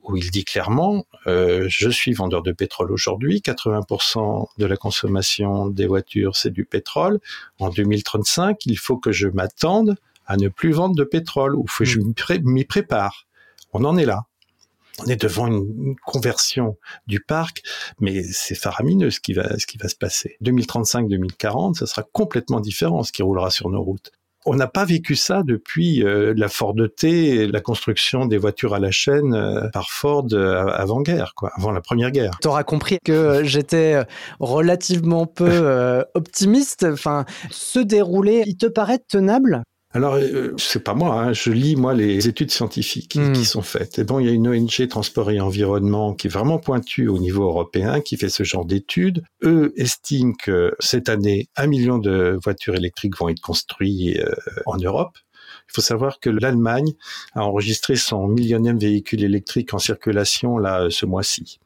où 0.02 0.16
il 0.16 0.30
dit 0.30 0.44
clairement 0.44 1.06
euh, 1.26 1.66
je 1.68 1.88
suis 1.90 2.12
vendeur 2.12 2.42
de 2.42 2.52
pétrole 2.52 2.92
aujourd'hui, 2.92 3.40
80% 3.44 4.46
de 4.58 4.66
la 4.66 4.76
consommation 4.76 5.68
des 5.68 5.86
voitures 5.86 6.36
c'est 6.36 6.50
du 6.50 6.64
pétrole. 6.64 7.20
En 7.58 7.70
2035, 7.70 8.64
il 8.66 8.78
faut 8.78 8.96
que 8.96 9.12
je 9.12 9.28
m'attende 9.28 9.96
à 10.26 10.36
ne 10.36 10.48
plus 10.48 10.72
vendre 10.72 10.94
de 10.94 11.04
pétrole 11.04 11.56
ou 11.56 11.64
que 11.64 11.84
je 11.84 12.00
m'y 12.44 12.64
prépare. 12.64 13.26
On 13.72 13.84
en 13.84 13.96
est 13.96 14.04
là. 14.04 14.26
On 15.02 15.06
est 15.06 15.20
devant 15.20 15.46
une 15.46 15.96
conversion 16.04 16.76
du 17.06 17.20
parc, 17.20 17.62
mais 18.00 18.22
c'est 18.22 18.54
faramineux 18.54 19.10
ce 19.10 19.20
qui 19.20 19.32
va, 19.32 19.58
ce 19.58 19.66
qui 19.66 19.78
va 19.78 19.88
se 19.88 19.96
passer. 19.96 20.36
2035-2040, 20.42 21.74
ça 21.74 21.86
sera 21.86 22.02
complètement 22.02 22.60
différent 22.60 23.02
ce 23.02 23.12
qui 23.12 23.22
roulera 23.22 23.50
sur 23.50 23.70
nos 23.70 23.82
routes. 23.82 24.12
On 24.46 24.54
n'a 24.54 24.66
pas 24.66 24.86
vécu 24.86 25.16
ça 25.16 25.42
depuis 25.42 26.02
euh, 26.02 26.32
la 26.36 26.48
Ford 26.48 26.74
T, 26.96 27.46
la 27.46 27.60
construction 27.60 28.24
des 28.24 28.38
voitures 28.38 28.74
à 28.74 28.78
la 28.78 28.90
chaîne 28.90 29.34
euh, 29.34 29.68
par 29.68 29.90
Ford 29.90 30.26
euh, 30.32 30.66
avant-guerre, 30.66 31.34
quoi, 31.36 31.50
avant 31.56 31.72
la 31.72 31.82
première 31.82 32.10
guerre. 32.10 32.32
Tu 32.40 32.48
auras 32.48 32.64
compris 32.64 32.98
que 33.04 33.42
j'étais 33.44 34.02
relativement 34.38 35.26
peu 35.26 36.04
optimiste. 36.14 36.86
Enfin, 36.90 37.24
se 37.50 37.80
dérouler, 37.80 38.44
il 38.46 38.56
te 38.56 38.66
paraît 38.66 38.98
tenable? 38.98 39.62
Alors, 39.92 40.14
euh, 40.14 40.54
c'est 40.56 40.84
pas 40.84 40.94
moi, 40.94 41.20
hein, 41.20 41.32
je 41.32 41.50
lis 41.50 41.74
moi 41.74 41.94
les 41.94 42.28
études 42.28 42.52
scientifiques 42.52 43.08
qui, 43.08 43.18
qui, 43.32 43.40
hmm. 43.40 43.44
sont 43.44 43.62
faites. 43.62 43.98
Et 43.98 44.04
bon, 44.04 44.20
il 44.20 44.26
y 44.26 44.28
a 44.28 44.32
une 44.32 44.46
ONG 44.46 44.86
Transport 44.88 45.32
et 45.32 45.40
Environnement 45.40 46.14
qui 46.14 46.28
est 46.28 46.30
vraiment 46.30 46.58
pointue 46.58 47.08
au 47.08 47.18
niveau 47.18 47.42
européen, 47.42 48.00
qui 48.00 48.16
fait 48.16 48.28
ce 48.28 48.44
genre 48.44 48.64
d'études. 48.64 49.24
Eux 49.42 49.72
estiment 49.76 50.32
que 50.32 50.76
cette 50.78 51.08
année, 51.08 51.48
un 51.56 51.66
million 51.66 51.98
de 51.98 52.38
voitures 52.40 52.76
électriques 52.76 53.18
vont 53.18 53.30
être 53.30 53.40
construites 53.40 54.20
euh, 54.20 54.32
en 54.66 54.76
Europe. 54.76 55.18
Il 55.68 55.72
faut 55.74 55.80
savoir 55.80 56.20
que 56.20 56.30
l'Allemagne 56.30 56.92
a 57.34 57.42
enregistré 57.42 57.96
son 57.96 58.28
millionième 58.28 58.78
véhicule 58.78 59.24
électrique 59.24 59.74
en 59.74 59.80
circulation 59.80 60.58
là 60.58 60.86
ce 60.90 61.04
mois-ci. 61.04 61.58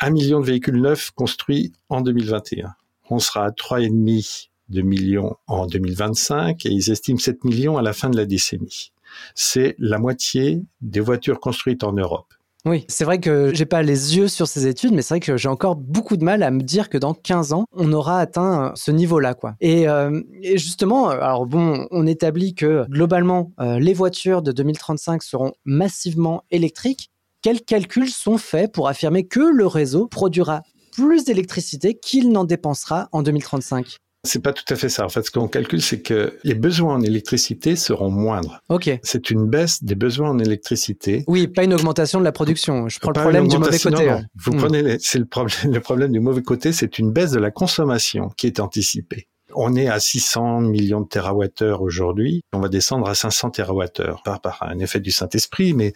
Un 0.00 0.10
million 0.10 0.40
de 0.40 0.46
véhicules 0.46 0.80
neufs 0.80 1.12
construits 1.12 1.72
en 1.88 2.00
2021. 2.00 2.74
On 3.08 3.20
sera 3.20 3.44
à 3.44 3.50
trois 3.52 3.80
et 3.80 3.88
demi 3.88 4.50
de 4.68 4.82
millions 4.82 5.36
en 5.46 5.66
2025 5.66 6.66
et 6.66 6.70
ils 6.70 6.90
estiment 6.90 7.18
7 7.18 7.44
millions 7.44 7.76
à 7.76 7.82
la 7.82 7.92
fin 7.92 8.10
de 8.10 8.16
la 8.16 8.24
décennie. 8.24 8.92
C'est 9.34 9.76
la 9.78 9.98
moitié 9.98 10.62
des 10.80 11.00
voitures 11.00 11.40
construites 11.40 11.84
en 11.84 11.92
Europe. 11.92 12.34
Oui, 12.66 12.86
c'est 12.88 13.04
vrai 13.04 13.20
que 13.20 13.52
j'ai 13.52 13.66
pas 13.66 13.82
les 13.82 14.16
yeux 14.16 14.26
sur 14.26 14.48
ces 14.48 14.66
études, 14.66 14.92
mais 14.94 15.02
c'est 15.02 15.14
vrai 15.14 15.20
que 15.20 15.36
j'ai 15.36 15.48
encore 15.48 15.76
beaucoup 15.76 16.16
de 16.16 16.24
mal 16.24 16.42
à 16.42 16.50
me 16.50 16.62
dire 16.62 16.88
que 16.88 16.96
dans 16.96 17.12
15 17.12 17.52
ans, 17.52 17.66
on 17.72 17.92
aura 17.92 18.18
atteint 18.18 18.72
ce 18.74 18.90
niveau-là, 18.90 19.34
quoi. 19.34 19.54
Et, 19.60 19.86
euh, 19.86 20.22
justement, 20.54 21.10
alors 21.10 21.44
bon, 21.44 21.86
on 21.90 22.06
établit 22.06 22.54
que 22.54 22.86
globalement, 22.88 23.52
euh, 23.60 23.78
les 23.78 23.92
voitures 23.92 24.40
de 24.40 24.50
2035 24.50 25.22
seront 25.22 25.52
massivement 25.66 26.42
électriques. 26.50 27.10
Quels 27.42 27.60
calculs 27.60 28.08
sont 28.08 28.38
faits 28.38 28.72
pour 28.72 28.88
affirmer 28.88 29.26
que 29.26 29.40
le 29.40 29.66
réseau 29.66 30.06
produira 30.06 30.62
plus 30.92 31.24
d'électricité 31.24 31.92
qu'il 31.92 32.32
n'en 32.32 32.44
dépensera 32.44 33.10
en 33.12 33.22
2035 33.22 33.98
c'est 34.24 34.42
pas 34.42 34.52
tout 34.52 34.64
à 34.72 34.76
fait 34.76 34.88
ça. 34.88 35.04
En 35.04 35.08
fait, 35.08 35.22
ce 35.22 35.30
qu'on 35.30 35.48
calcule, 35.48 35.82
c'est 35.82 36.00
que 36.00 36.38
les 36.44 36.54
besoins 36.54 36.94
en 36.94 37.02
électricité 37.02 37.76
seront 37.76 38.10
moindres. 38.10 38.60
Ok. 38.68 38.90
C'est 39.02 39.30
une 39.30 39.46
baisse 39.46 39.84
des 39.84 39.94
besoins 39.94 40.30
en 40.30 40.38
électricité. 40.38 41.24
Oui, 41.28 41.46
pas 41.46 41.64
une 41.64 41.74
augmentation 41.74 42.18
de 42.18 42.24
la 42.24 42.32
production. 42.32 42.88
Je 42.88 42.98
prends 42.98 43.10
le 43.10 43.20
problème 43.20 43.48
du 43.48 43.58
mauvais 43.58 43.78
côté. 43.78 44.06
Non, 44.06 44.22
Vous 44.36 44.52
hmm. 44.52 44.56
prenez, 44.56 44.96
c'est 45.00 45.18
le 45.18 45.26
problème, 45.26 45.56
le 45.72 45.80
problème 45.80 46.12
du 46.12 46.20
mauvais 46.20 46.42
côté, 46.42 46.72
c'est 46.72 46.98
une 46.98 47.12
baisse 47.12 47.32
de 47.32 47.38
la 47.38 47.50
consommation 47.50 48.30
qui 48.36 48.46
est 48.46 48.60
anticipée. 48.60 49.28
On 49.54 49.74
est 49.76 49.88
à 49.88 50.00
600 50.00 50.60
millions 50.60 51.00
de 51.00 51.08
terawattheures 51.08 51.82
aujourd'hui. 51.82 52.42
On 52.52 52.60
va 52.60 52.68
descendre 52.68 53.08
à 53.08 53.14
500 53.14 53.50
terawattheures 53.50 54.22
par, 54.22 54.40
par 54.40 54.62
un 54.62 54.78
effet 54.78 55.00
du 55.00 55.10
Saint-Esprit, 55.10 55.74
mais 55.74 55.92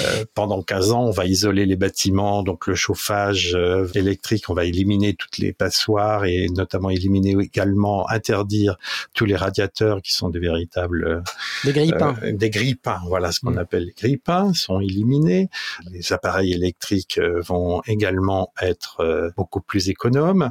euh, 0.00 0.24
pendant 0.34 0.62
15 0.62 0.92
ans, 0.92 1.04
on 1.04 1.10
va 1.10 1.26
isoler 1.26 1.66
les 1.66 1.76
bâtiments, 1.76 2.42
donc 2.42 2.66
le 2.66 2.74
chauffage 2.74 3.54
euh, 3.54 3.86
électrique, 3.94 4.48
on 4.48 4.54
va 4.54 4.64
éliminer 4.64 5.14
toutes 5.14 5.38
les 5.38 5.52
passoires 5.52 6.24
et 6.24 6.48
notamment 6.48 6.90
éliminer 6.90 7.36
également, 7.40 8.08
interdire 8.10 8.76
tous 9.14 9.24
les 9.24 9.36
radiateurs 9.36 10.02
qui 10.02 10.12
sont 10.12 10.28
des 10.28 10.38
véritables... 10.38 11.04
Euh, 11.06 11.20
des 11.64 11.72
grippins. 11.72 12.16
des 12.32 12.50
grippins, 12.50 13.00
voilà 13.06 13.32
ce 13.32 13.40
qu'on 13.40 13.52
mm. 13.52 13.58
appelle 13.58 13.84
les 13.84 13.94
grippins, 13.96 14.52
sont 14.54 14.80
éliminés. 14.80 15.48
Les 15.90 16.12
appareils 16.12 16.52
électriques 16.52 17.20
vont 17.46 17.82
également 17.86 18.52
être 18.60 19.32
beaucoup 19.36 19.60
plus 19.60 19.88
économes. 19.88 20.50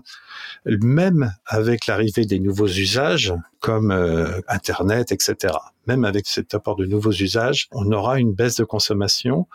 Même 0.65 1.33
avec 1.45 1.87
l'arrivée 1.87 2.25
des 2.25 2.39
nouveaux 2.39 2.67
usages 2.67 3.33
comme 3.59 3.91
euh, 3.91 4.41
Internet, 4.47 5.11
etc. 5.11 5.53
Même 5.87 6.05
avec 6.05 6.27
cet 6.27 6.53
apport 6.53 6.75
de 6.75 6.85
nouveaux 6.85 7.11
usages, 7.11 7.67
on 7.71 7.91
aura 7.91 8.19
une 8.19 8.33
baisse 8.33 8.55
de 8.55 8.63
consommation. 8.63 9.47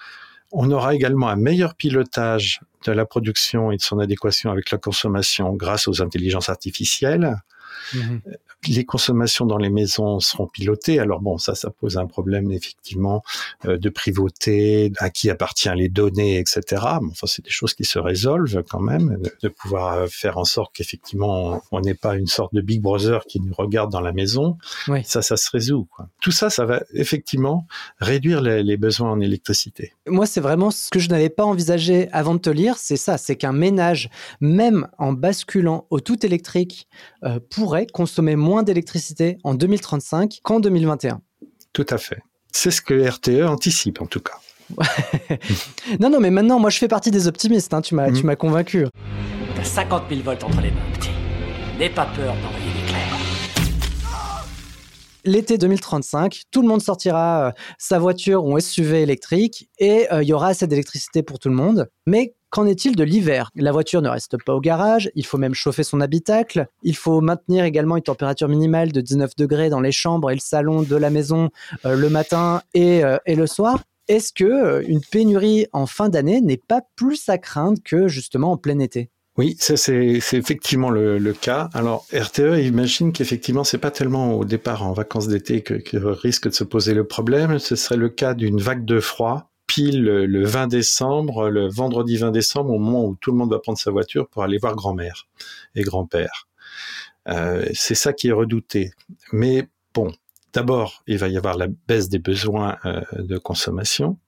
On 0.53 0.71
aura 0.71 0.95
également 0.95 1.29
un 1.29 1.37
meilleur 1.37 1.75
pilotage 1.75 2.61
de 2.85 2.93
la 2.93 3.07
production 3.07 3.71
et 3.73 3.77
de 3.77 3.83
son 3.83 3.99
adéquation 3.99 4.51
avec 4.51 4.71
la 4.71 4.79
consommation 4.79 5.53
grâce 5.55 5.89
aux 5.89 6.03
intelligences 6.03 6.49
artificielles. 6.49 7.37
Mhm. 7.95 8.21
Les 8.69 8.85
consommations 8.85 9.45
dans 9.45 9.59
les 9.59 9.69
maisons 9.69 10.21
seront 10.21 10.47
pilotées. 10.47 10.99
Alors 10.99 11.21
bon, 11.21 11.37
ça, 11.37 11.55
ça 11.55 11.71
pose 11.71 11.99
un 11.99 12.07
problème 12.07 12.51
effectivement 12.51 13.23
euh, 13.67 13.77
de 13.77 13.91
privauté, 13.91 14.91
à 14.99 15.11
qui 15.11 15.29
appartient 15.29 15.69
les 15.75 15.91
données, 15.91 16.39
etc. 16.39 16.63
Mais 17.03 17.09
enfin, 17.11 17.27
c'est 17.27 17.45
des 17.45 17.51
choses 17.51 17.75
qui 17.75 17.85
se 17.85 17.99
résolvent 17.99 18.63
quand 18.69 18.81
même, 18.81 19.21
de, 19.43 19.49
pouvoir 19.49 19.95
euh, 19.95 20.07
faire 20.07 20.39
en 20.39 20.45
sorte 20.45 20.75
qu'effectivement 20.75 21.63
on 21.73 21.81
n'est 21.81 21.95
pas 21.95 22.17
une 22.17 22.27
sorte 22.27 22.55
de 22.55 22.63
Big 22.63 22.81
Brother 22.81 23.25
qui 23.27 23.41
nous 23.41 23.53
regarde 23.53 23.93
dans 23.93 24.01
la 24.01 24.13
maison. 24.13 24.57
Oui. 24.89 25.03
Ça, 25.05 25.21
ça 25.21 25.37
se 25.37 25.51
résout. 25.51 25.87
Quoi. 25.95 26.09
Tout 26.23 26.33
ça, 26.33 26.49
ça 26.49 26.65
va 26.65 26.83
effectivement 26.95 27.67
réduire 27.99 28.41
les, 28.41 28.63
les 28.63 28.77
besoins 28.79 29.11
en 29.11 29.21
électricité. 29.21 29.93
Moi, 30.07 30.27
c'est 30.27 30.41
vraiment 30.41 30.71
ce 30.71 30.89
que 30.91 30.99
je 30.99 31.09
n'avais 31.11 31.29
pas 31.29 31.45
envisagé 31.45 32.09
avant 32.13 32.35
de 32.35 32.41
te 32.41 32.51
lire, 32.51 32.77
c'est 32.79 32.97
ça, 32.97 33.19
c'est 33.19 33.37
qu'un 33.37 33.53
ménage, 33.53 34.11
même 34.41 34.89
en 34.99 35.13
basculant 35.13 35.87
au 35.91 36.01
tout 36.01 36.25
électrique, 36.25 36.89
euh, 37.25 37.39
pourrait 37.65 37.87
consommer 37.87 38.37
moins 38.37 38.63
d'électricité 38.63 39.39
en 39.43 39.55
2035 39.55 40.41
qu'en 40.43 40.61
2021. 40.61 41.23
Tout 41.73 41.87
à 41.89 41.97
fait. 41.97 42.19
C'est 42.53 42.71
ce 42.71 42.83
que 42.83 43.09
RTE 43.09 43.49
anticipe 43.49 44.03
en 44.03 44.07
tout 44.07 44.21
cas. 44.21 44.35
non, 45.99 46.11
non, 46.11 46.21
mais 46.21 46.31
maintenant, 46.31 46.59
moi 46.59 46.69
je 46.69 46.77
fais 46.77 46.89
partie 46.89 47.11
des 47.11 47.27
optimistes, 47.27 47.73
hein, 47.73 47.81
tu 47.81 47.95
m'as 47.95 48.11
mmh. 48.11 48.37
convaincu. 48.37 48.85
T'as 49.57 49.65
50 49.65 50.03
000 50.11 50.21
volts 50.21 50.45
entre 50.45 50.61
les 50.61 50.73
mains, 50.73 50.77
petit. 50.93 51.09
N'aie 51.79 51.89
pas 51.89 52.05
peur 52.05 52.35
d'envoyer 52.35 52.67
l'éclair. 52.83 53.19
L'été 55.25 55.57
2035, 55.57 56.43
tout 56.51 56.61
le 56.61 56.69
monde 56.69 56.83
sortira 56.83 57.47
euh, 57.47 57.53
sa 57.79 57.99
voiture 57.99 58.45
ou 58.45 58.61
SUV 58.61 59.01
électrique 59.01 59.71
et 59.79 60.07
euh, 60.13 60.23
il 60.23 60.29
y 60.29 60.35
aura 60.35 60.49
assez 60.49 60.67
d'électricité 60.67 61.23
pour 61.23 61.39
tout 61.39 61.49
le 61.49 61.55
monde. 61.55 61.89
Mais 62.07 62.35
Qu'en 62.55 62.69
est-il 62.69 62.95
de 62.95 63.03
l'hiver? 63.03 63.51
La 63.57 63.73
voiture 63.73 64.01
ne 64.01 64.09
reste 64.09 64.37
pas 64.45 64.55
au 64.55 64.61
garage, 64.61 65.11
il 65.17 65.27
faut 65.27 65.39
même 65.39 65.55
chauffer 65.55 65.83
son 65.83 66.01
habitacle, 66.01 66.69
il 66.85 66.95
faut 66.95 67.21
maintenir 67.21 67.65
également 67.65 67.97
une 67.97 68.05
température 68.05 68.49
minimale 68.49 68.93
de 68.93 69.01
19 69.01 69.35
degrés 69.37 69.71
dans 69.71 69.81
les 69.81 69.91
chambres 69.91 70.31
et 70.31 70.35
le 70.35 70.41
salon 70.41 70.83
de 70.83 70.95
la 70.95 71.11
maison 71.11 71.51
euh, 71.85 71.97
le 71.97 72.09
matin 72.09 72.63
et, 72.73 73.03
euh, 73.03 73.17
et 73.27 73.35
le 73.35 73.49
soir. 73.49 73.83
Est-ce 74.07 74.33
que 74.33 74.45
euh, 74.45 74.85
une 74.87 75.01
pénurie 75.01 75.67
en 75.73 75.87
fin 75.87 76.09
d'année 76.09 76.41
n'est 76.41 76.57
pas 76.57 76.81
plus 76.95 77.29
à 77.29 77.39
craindre 77.39 77.81
que 77.85 78.07
justement 78.07 78.53
en 78.53 78.57
plein 78.57 78.79
été? 78.79 79.11
Oui, 79.37 79.57
c'est 79.59 80.23
effectivement 80.33 80.91
le, 80.91 81.19
le, 81.19 81.33
cas. 81.33 81.71
Alors 81.75 82.07
RTE 82.13 82.61
imagine 82.63 83.13
qu'effectivement 83.13 83.65
c'est 83.65 83.79
pas 83.79 83.91
tellement 83.91 84.35
au 84.35 84.45
départ 84.45 84.87
en 84.87 84.93
vacances 84.93 85.27
d'été 85.27 85.63
que, 85.63 85.75
que, 85.75 85.97
risque 85.97 86.49
de 86.49 86.55
se 86.55 86.63
poser 86.63 86.95
le 86.95 87.03
problème. 87.03 87.59
Ce 87.59 87.75
serait 87.75 87.97
le 87.97 88.11
cas 88.11 88.35
d'une 88.35 88.61
vague 88.61 88.85
de 88.85 89.01
froid 89.01 89.51
pile 89.67 90.03
le 90.03 90.45
20 90.45 90.67
décembre, 90.69 91.49
le 91.49 91.69
vendredi 91.69 92.17
20 92.17 92.31
décembre, 92.31 92.71
au 92.71 92.79
moment 92.79 93.05
où 93.07 93.17
tout 93.21 93.33
le 93.33 93.39
monde 93.39 93.51
va 93.51 93.59
prendre 93.59 93.79
sa 93.79 93.91
voiture 93.91 94.29
pour 94.29 94.43
aller 94.43 94.59
voir 94.59 94.75
grand-mère 94.75 95.27
et 95.75 95.83
grand-père. 95.83 96.49
Euh, 97.29 97.67
c'est 97.73 97.95
ça 97.95 98.13
qui 98.13 98.29
est 98.29 98.33
redouté. 98.33 98.93
Mais 99.33 99.69
bon, 99.95 100.13
d'abord, 100.53 101.03
il 101.07 101.19
va 101.19 101.29
y 101.29 101.37
avoir 101.37 101.57
la 101.57 101.69
baisse 101.89 102.09
des 102.09 102.19
besoins 102.19 102.77
euh, 102.85 103.01
de 103.19 103.39
consommation. 103.39 104.19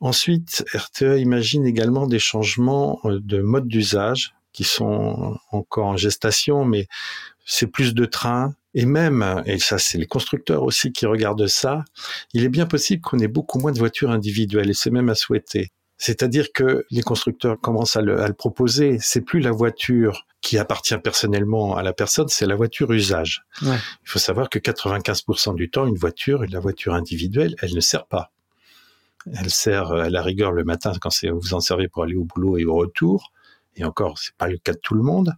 Ensuite, 0.00 0.64
RTE 0.74 1.18
imagine 1.18 1.64
également 1.64 2.06
des 2.06 2.18
changements 2.18 2.98
euh, 3.04 3.20
de 3.20 3.40
mode 3.40 3.68
d'usage 3.68 4.34
qui 4.52 4.64
sont 4.64 5.38
encore 5.50 5.86
en 5.86 5.96
gestation, 5.96 6.64
mais 6.64 6.86
c'est 7.46 7.68
plus 7.68 7.94
de 7.94 8.04
trains. 8.04 8.54
Et 8.74 8.86
même, 8.86 9.42
et 9.46 9.58
ça 9.58 9.78
c'est 9.78 9.98
les 9.98 10.06
constructeurs 10.06 10.62
aussi 10.62 10.92
qui 10.92 11.06
regardent 11.06 11.46
ça, 11.46 11.84
il 12.32 12.44
est 12.44 12.48
bien 12.48 12.66
possible 12.66 13.02
qu'on 13.02 13.18
ait 13.18 13.28
beaucoup 13.28 13.58
moins 13.58 13.72
de 13.72 13.78
voitures 13.78 14.10
individuelles, 14.10 14.70
et 14.70 14.74
c'est 14.74 14.90
même 14.90 15.08
à 15.08 15.14
souhaiter. 15.14 15.70
C'est-à-dire 15.98 16.52
que 16.52 16.84
les 16.90 17.02
constructeurs 17.02 17.60
commencent 17.60 17.96
à 17.96 18.02
le, 18.02 18.20
à 18.20 18.26
le 18.26 18.34
proposer. 18.34 18.98
C'est 19.00 19.20
plus 19.20 19.38
la 19.38 19.52
voiture 19.52 20.26
qui 20.40 20.58
appartient 20.58 20.98
personnellement 20.98 21.76
à 21.76 21.84
la 21.84 21.92
personne, 21.92 22.26
c'est 22.26 22.46
la 22.46 22.56
voiture 22.56 22.90
usage. 22.90 23.44
Ouais. 23.62 23.76
Il 24.02 24.08
faut 24.08 24.18
savoir 24.18 24.50
que 24.50 24.58
95% 24.58 25.54
du 25.54 25.70
temps, 25.70 25.86
une 25.86 25.96
voiture, 25.96 26.44
la 26.50 26.58
voiture 26.58 26.94
individuelle, 26.94 27.54
elle 27.62 27.72
ne 27.74 27.80
sert 27.80 28.06
pas. 28.06 28.32
Elle 29.32 29.50
sert 29.50 29.92
à 29.92 30.10
la 30.10 30.22
rigueur 30.22 30.50
le 30.50 30.64
matin 30.64 30.92
quand 31.00 31.10
vous 31.24 31.54
en 31.54 31.60
servez 31.60 31.86
pour 31.86 32.02
aller 32.02 32.16
au 32.16 32.24
boulot 32.24 32.58
et 32.58 32.64
au 32.64 32.74
retour. 32.74 33.30
Et 33.76 33.84
encore, 33.84 34.18
c'est 34.18 34.34
pas 34.34 34.48
le 34.48 34.58
cas 34.58 34.72
de 34.72 34.80
tout 34.82 34.94
le 34.94 35.02
monde. 35.02 35.32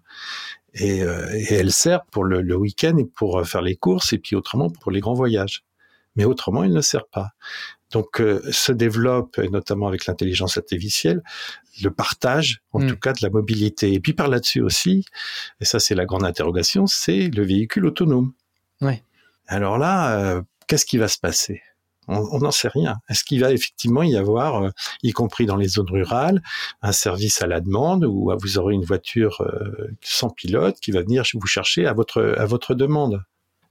Et, 0.74 1.02
euh, 1.02 1.28
et 1.32 1.54
elle 1.54 1.72
sert 1.72 2.04
pour 2.06 2.24
le, 2.24 2.42
le 2.42 2.56
week-end 2.56 2.96
et 2.98 3.04
pour 3.04 3.46
faire 3.46 3.62
les 3.62 3.76
courses 3.76 4.12
et 4.12 4.18
puis 4.18 4.34
autrement 4.36 4.70
pour 4.70 4.90
les 4.90 5.00
grands 5.00 5.14
voyages. 5.14 5.64
Mais 6.16 6.24
autrement, 6.24 6.64
elle 6.64 6.72
ne 6.72 6.80
sert 6.80 7.06
pas. 7.06 7.30
Donc, 7.90 8.20
euh, 8.20 8.42
se 8.50 8.72
développe, 8.72 9.38
et 9.38 9.48
notamment 9.48 9.86
avec 9.86 10.06
l'intelligence 10.06 10.58
artificielle, 10.58 11.22
le 11.82 11.90
partage, 11.90 12.60
en 12.72 12.80
mm. 12.80 12.88
tout 12.88 12.96
cas, 12.96 13.12
de 13.12 13.20
la 13.22 13.30
mobilité. 13.30 13.92
Et 13.92 14.00
puis 14.00 14.12
par 14.14 14.28
là-dessus 14.28 14.60
aussi, 14.60 15.04
et 15.60 15.64
ça 15.64 15.78
c'est 15.78 15.94
la 15.94 16.04
grande 16.04 16.24
interrogation, 16.24 16.86
c'est 16.86 17.28
le 17.28 17.44
véhicule 17.44 17.86
autonome. 17.86 18.32
Ouais. 18.80 19.04
Alors 19.46 19.78
là, 19.78 20.18
euh, 20.18 20.42
qu'est-ce 20.66 20.86
qui 20.86 20.98
va 20.98 21.06
se 21.06 21.18
passer? 21.18 21.62
On 22.08 22.38
n'en 22.38 22.50
sait 22.50 22.68
rien. 22.68 22.96
Est-ce 23.08 23.24
qu'il 23.24 23.40
va 23.40 23.52
effectivement 23.52 24.02
y 24.02 24.16
avoir, 24.16 24.62
euh, 24.62 24.70
y 25.02 25.12
compris 25.12 25.46
dans 25.46 25.56
les 25.56 25.68
zones 25.68 25.90
rurales, 25.90 26.42
un 26.82 26.92
service 26.92 27.42
à 27.42 27.46
la 27.46 27.60
demande 27.60 28.04
où 28.04 28.32
vous 28.40 28.58
aurez 28.58 28.74
une 28.74 28.84
voiture 28.84 29.40
euh, 29.40 29.88
sans 30.02 30.30
pilote 30.30 30.78
qui 30.80 30.90
va 30.90 31.02
venir 31.02 31.24
vous 31.34 31.46
chercher 31.46 31.86
à 31.86 31.94
votre 31.94 32.74
demande? 32.74 33.24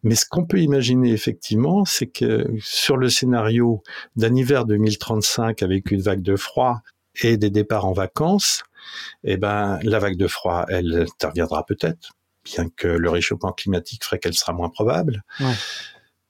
Mais 0.04 0.16
ce 0.16 0.26
qu'on 0.26 0.46
peut 0.46 0.60
imaginer 0.60 1.12
effectivement, 1.12 1.86
c'est 1.86 2.08
que 2.08 2.54
sur 2.60 2.98
le 2.98 3.10
scénario 3.10 3.82
d'un 4.18 4.36
hiver 4.36 4.66
2035 4.66 5.64
avec 5.64 5.92
une 5.92 6.02
vague 6.02 6.22
de 6.22 6.36
froid 6.36 6.82
et 7.22 7.38
des 7.38 7.50
départs 7.50 7.86
en 7.86 7.94
vacances, 7.94 8.64
eh 9.24 9.38
ben, 9.38 9.80
la 9.84 10.00
vague 10.00 10.18
de 10.18 10.28
froid, 10.28 10.66
elle 10.68 11.08
interviendra 11.10 11.66
peut-être, 11.66 12.12
bien 12.44 12.68
que 12.76 12.88
le 12.88 13.10
réchauffement 13.10 13.54
climatique 13.54 14.04
ferait 14.04 14.20
qu'elle 14.20 14.34
sera 14.34 14.52
moins 14.52 14.70
probable. 14.70 15.24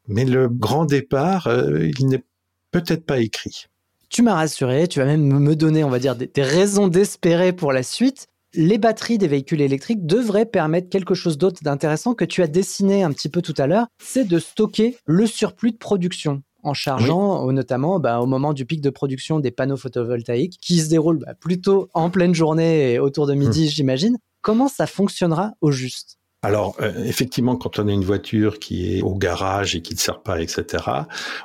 Mais 0.08 0.26
le 0.26 0.50
grand 0.50 0.86
départ, 0.86 1.48
euh, 1.48 1.90
il 1.98 2.08
n'est 2.08 2.24
peut-être 2.72 3.06
pas 3.06 3.20
écrit. 3.20 3.66
Tu 4.10 4.22
m'as 4.22 4.36
rassuré, 4.36 4.88
tu 4.88 5.00
vas 5.00 5.06
même 5.06 5.26
me 5.26 5.56
donner, 5.56 5.84
on 5.84 5.90
va 5.90 6.00
dire, 6.00 6.16
des, 6.16 6.28
des 6.28 6.44
raisons 6.44 6.88
d'espérer 6.88 7.54
pour 7.54 7.74
la 7.74 7.84
suite 7.84 8.28
les 8.56 8.78
batteries 8.78 9.18
des 9.18 9.28
véhicules 9.28 9.62
électriques 9.62 10.06
devraient 10.06 10.46
permettre 10.46 10.90
quelque 10.90 11.14
chose 11.14 11.38
d'autre 11.38 11.64
d'intéressant 11.64 12.14
que 12.14 12.26
tu 12.26 12.42
as 12.42 12.48
dessiné 12.48 13.04
un 13.04 13.12
petit 13.12 13.30
peu 13.30 13.42
tout 13.42 13.54
à 13.58 13.68
l'heure, 13.68 13.88
c'est 14.00 14.28
de 14.28 14.40
stocker 14.40 14.98
le 15.06 15.26
surplus 15.26 15.72
de 15.72 15.78
production 15.78 16.44
en 16.62 16.74
chargeant 16.74 17.46
oui. 17.46 17.54
notamment 17.54 18.00
bah, 18.00 18.22
au 18.22 18.26
moment 18.26 18.54
du 18.54 18.66
pic 18.66 18.80
de 18.80 18.90
production 18.90 19.40
des 19.40 19.52
panneaux 19.52 19.76
photovoltaïques 19.76 20.58
qui 20.62 20.80
se 20.80 20.90
déroulent 20.90 21.20
bah, 21.20 21.34
plutôt 21.34 21.90
en 21.94 22.10
pleine 22.10 22.34
journée 22.34 22.94
et 22.94 23.00
autour 23.00 23.28
de 23.28 23.34
midi, 23.34 23.66
mmh. 23.66 23.70
j'imagine. 23.70 24.18
Comment 24.42 24.68
ça 24.68 24.88
fonctionnera 24.88 25.54
au 25.62 25.72
juste? 25.72 26.20
Alors, 26.44 26.76
euh, 26.82 26.92
effectivement, 27.06 27.56
quand 27.56 27.80
on 27.80 27.88
a 27.88 27.92
une 27.92 28.04
voiture 28.04 28.60
qui 28.60 28.98
est 28.98 29.02
au 29.02 29.16
garage 29.16 29.76
et 29.76 29.82
qui 29.82 29.94
ne 29.94 30.00
sert 30.00 30.22
pas, 30.22 30.42
etc., 30.42 30.84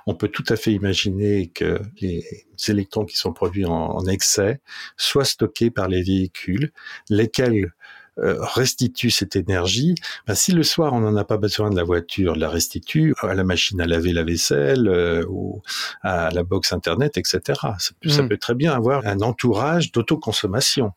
on 0.06 0.14
peut 0.16 0.26
tout 0.26 0.44
à 0.48 0.56
fait 0.56 0.72
imaginer 0.72 1.46
que 1.46 1.80
les 2.00 2.24
électrons 2.66 3.04
qui 3.04 3.16
sont 3.16 3.32
produits 3.32 3.64
en, 3.64 4.04
excès 4.06 4.61
soient 4.96 5.24
stockés 5.24 5.70
par 5.70 5.87
les 5.87 6.02
véhicules, 6.02 6.72
lesquels 7.11 7.72
restitue 8.20 9.11
cette 9.11 9.37
énergie, 9.37 9.94
ben, 10.26 10.35
si 10.35 10.52
le 10.52 10.62
soir 10.62 10.92
on 10.92 11.00
n'en 11.00 11.16
a 11.16 11.24
pas 11.24 11.37
besoin 11.37 11.70
de 11.70 11.76
la 11.76 11.85
voiture, 11.85 12.35
la 12.37 12.48
restitue 12.48 13.14
à 13.20 13.35
la 13.35 13.44
machine 13.44 13.81
à 13.81 13.87
laver 13.87 14.12
la 14.12 14.24
vaisselle 14.24 14.88
euh, 14.88 15.24
ou 15.28 15.62
à 16.02 16.31
la 16.31 16.42
box 16.42 16.72
internet, 16.72 17.16
etc. 17.16 17.40
Ça 17.78 17.92
peut, 18.00 18.09
mmh. 18.09 18.12
ça 18.12 18.22
peut 18.24 18.37
très 18.37 18.54
bien 18.54 18.72
avoir 18.72 19.07
un 19.07 19.20
entourage 19.20 19.92
d'autoconsommation. 19.92 20.92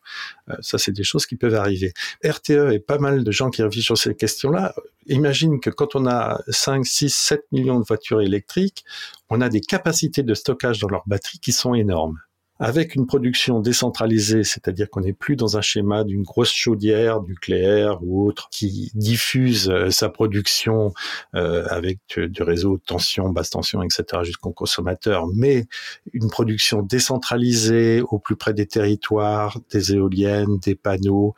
Euh, 0.50 0.54
ça, 0.60 0.78
c'est 0.78 0.92
des 0.92 1.04
choses 1.04 1.26
qui 1.26 1.36
peuvent 1.36 1.54
arriver. 1.54 1.92
RTE 2.24 2.72
et 2.72 2.78
pas 2.78 2.98
mal 2.98 3.24
de 3.24 3.30
gens 3.30 3.50
qui 3.50 3.62
réfléchissent 3.62 3.86
sur 3.86 3.98
ces 3.98 4.14
questions-là 4.14 4.74
imaginent 5.06 5.60
que 5.60 5.70
quand 5.70 5.94
on 5.94 6.06
a 6.06 6.40
5, 6.48 6.86
6, 6.86 7.14
7 7.14 7.44
millions 7.52 7.80
de 7.80 7.84
voitures 7.84 8.20
électriques, 8.20 8.84
on 9.30 9.40
a 9.40 9.48
des 9.48 9.60
capacités 9.60 10.22
de 10.22 10.34
stockage 10.34 10.78
dans 10.80 10.88
leurs 10.88 11.06
batteries 11.06 11.38
qui 11.40 11.52
sont 11.52 11.74
énormes 11.74 12.18
avec 12.58 12.94
une 12.94 13.06
production 13.06 13.60
décentralisée, 13.60 14.44
c'est-à-dire 14.44 14.88
qu'on 14.88 15.00
n'est 15.00 15.12
plus 15.12 15.36
dans 15.36 15.56
un 15.56 15.62
schéma 15.62 16.04
d'une 16.04 16.22
grosse 16.22 16.52
chaudière 16.52 17.22
nucléaire 17.22 17.98
ou 18.02 18.26
autre 18.26 18.48
qui 18.50 18.90
diffuse 18.94 19.68
euh, 19.68 19.90
sa 19.90 20.08
production 20.08 20.92
euh, 21.34 21.66
avec 21.68 21.98
du 22.16 22.42
réseau 22.42 22.78
tension, 22.78 23.30
basse 23.30 23.50
tension, 23.50 23.82
etc. 23.82 24.22
jusqu'au 24.22 24.52
consommateur, 24.52 25.26
mais 25.34 25.66
une 26.12 26.28
production 26.28 26.82
décentralisée 26.82 28.02
au 28.02 28.18
plus 28.18 28.36
près 28.36 28.54
des 28.54 28.66
territoires, 28.66 29.58
des 29.70 29.94
éoliennes, 29.94 30.58
des 30.58 30.74
panneaux, 30.74 31.34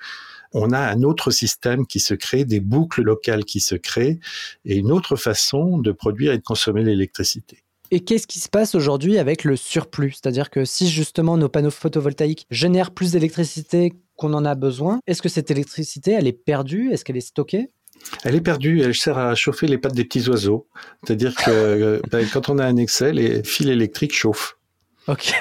on 0.54 0.70
a 0.70 0.78
un 0.78 1.02
autre 1.02 1.30
système 1.32 1.84
qui 1.86 1.98
se 2.00 2.14
crée, 2.14 2.44
des 2.44 2.60
boucles 2.60 3.02
locales 3.02 3.44
qui 3.44 3.60
se 3.60 3.74
créent, 3.74 4.20
et 4.64 4.76
une 4.76 4.92
autre 4.92 5.16
façon 5.16 5.78
de 5.78 5.90
produire 5.90 6.32
et 6.32 6.38
de 6.38 6.42
consommer 6.42 6.84
l'électricité. 6.84 7.63
Et 7.90 8.00
qu'est-ce 8.00 8.26
qui 8.26 8.40
se 8.40 8.48
passe 8.48 8.74
aujourd'hui 8.74 9.18
avec 9.18 9.44
le 9.44 9.56
surplus? 9.56 10.12
C'est-à-dire 10.12 10.50
que 10.50 10.64
si 10.64 10.88
justement 10.88 11.36
nos 11.36 11.48
panneaux 11.48 11.70
photovoltaïques 11.70 12.46
génèrent 12.50 12.90
plus 12.90 13.12
d'électricité 13.12 13.92
qu'on 14.16 14.32
en 14.32 14.44
a 14.44 14.54
besoin, 14.54 15.00
est-ce 15.06 15.22
que 15.22 15.28
cette 15.28 15.50
électricité, 15.50 16.12
elle 16.12 16.26
est 16.26 16.32
perdue? 16.32 16.90
Est-ce 16.92 17.04
qu'elle 17.04 17.16
est 17.16 17.20
stockée? 17.20 17.70
Elle 18.24 18.34
est 18.34 18.40
perdue, 18.40 18.80
elle 18.80 18.94
sert 18.94 19.18
à 19.18 19.34
chauffer 19.34 19.66
les 19.66 19.78
pattes 19.78 19.94
des 19.94 20.04
petits 20.04 20.28
oiseaux. 20.28 20.66
C'est-à-dire 21.04 21.34
que 21.34 22.02
ben, 22.10 22.26
quand 22.32 22.48
on 22.48 22.58
a 22.58 22.64
un 22.64 22.76
excès, 22.76 23.12
les 23.12 23.42
fils 23.42 23.68
électriques 23.68 24.14
chauffent. 24.14 24.58
Ok. 25.06 25.32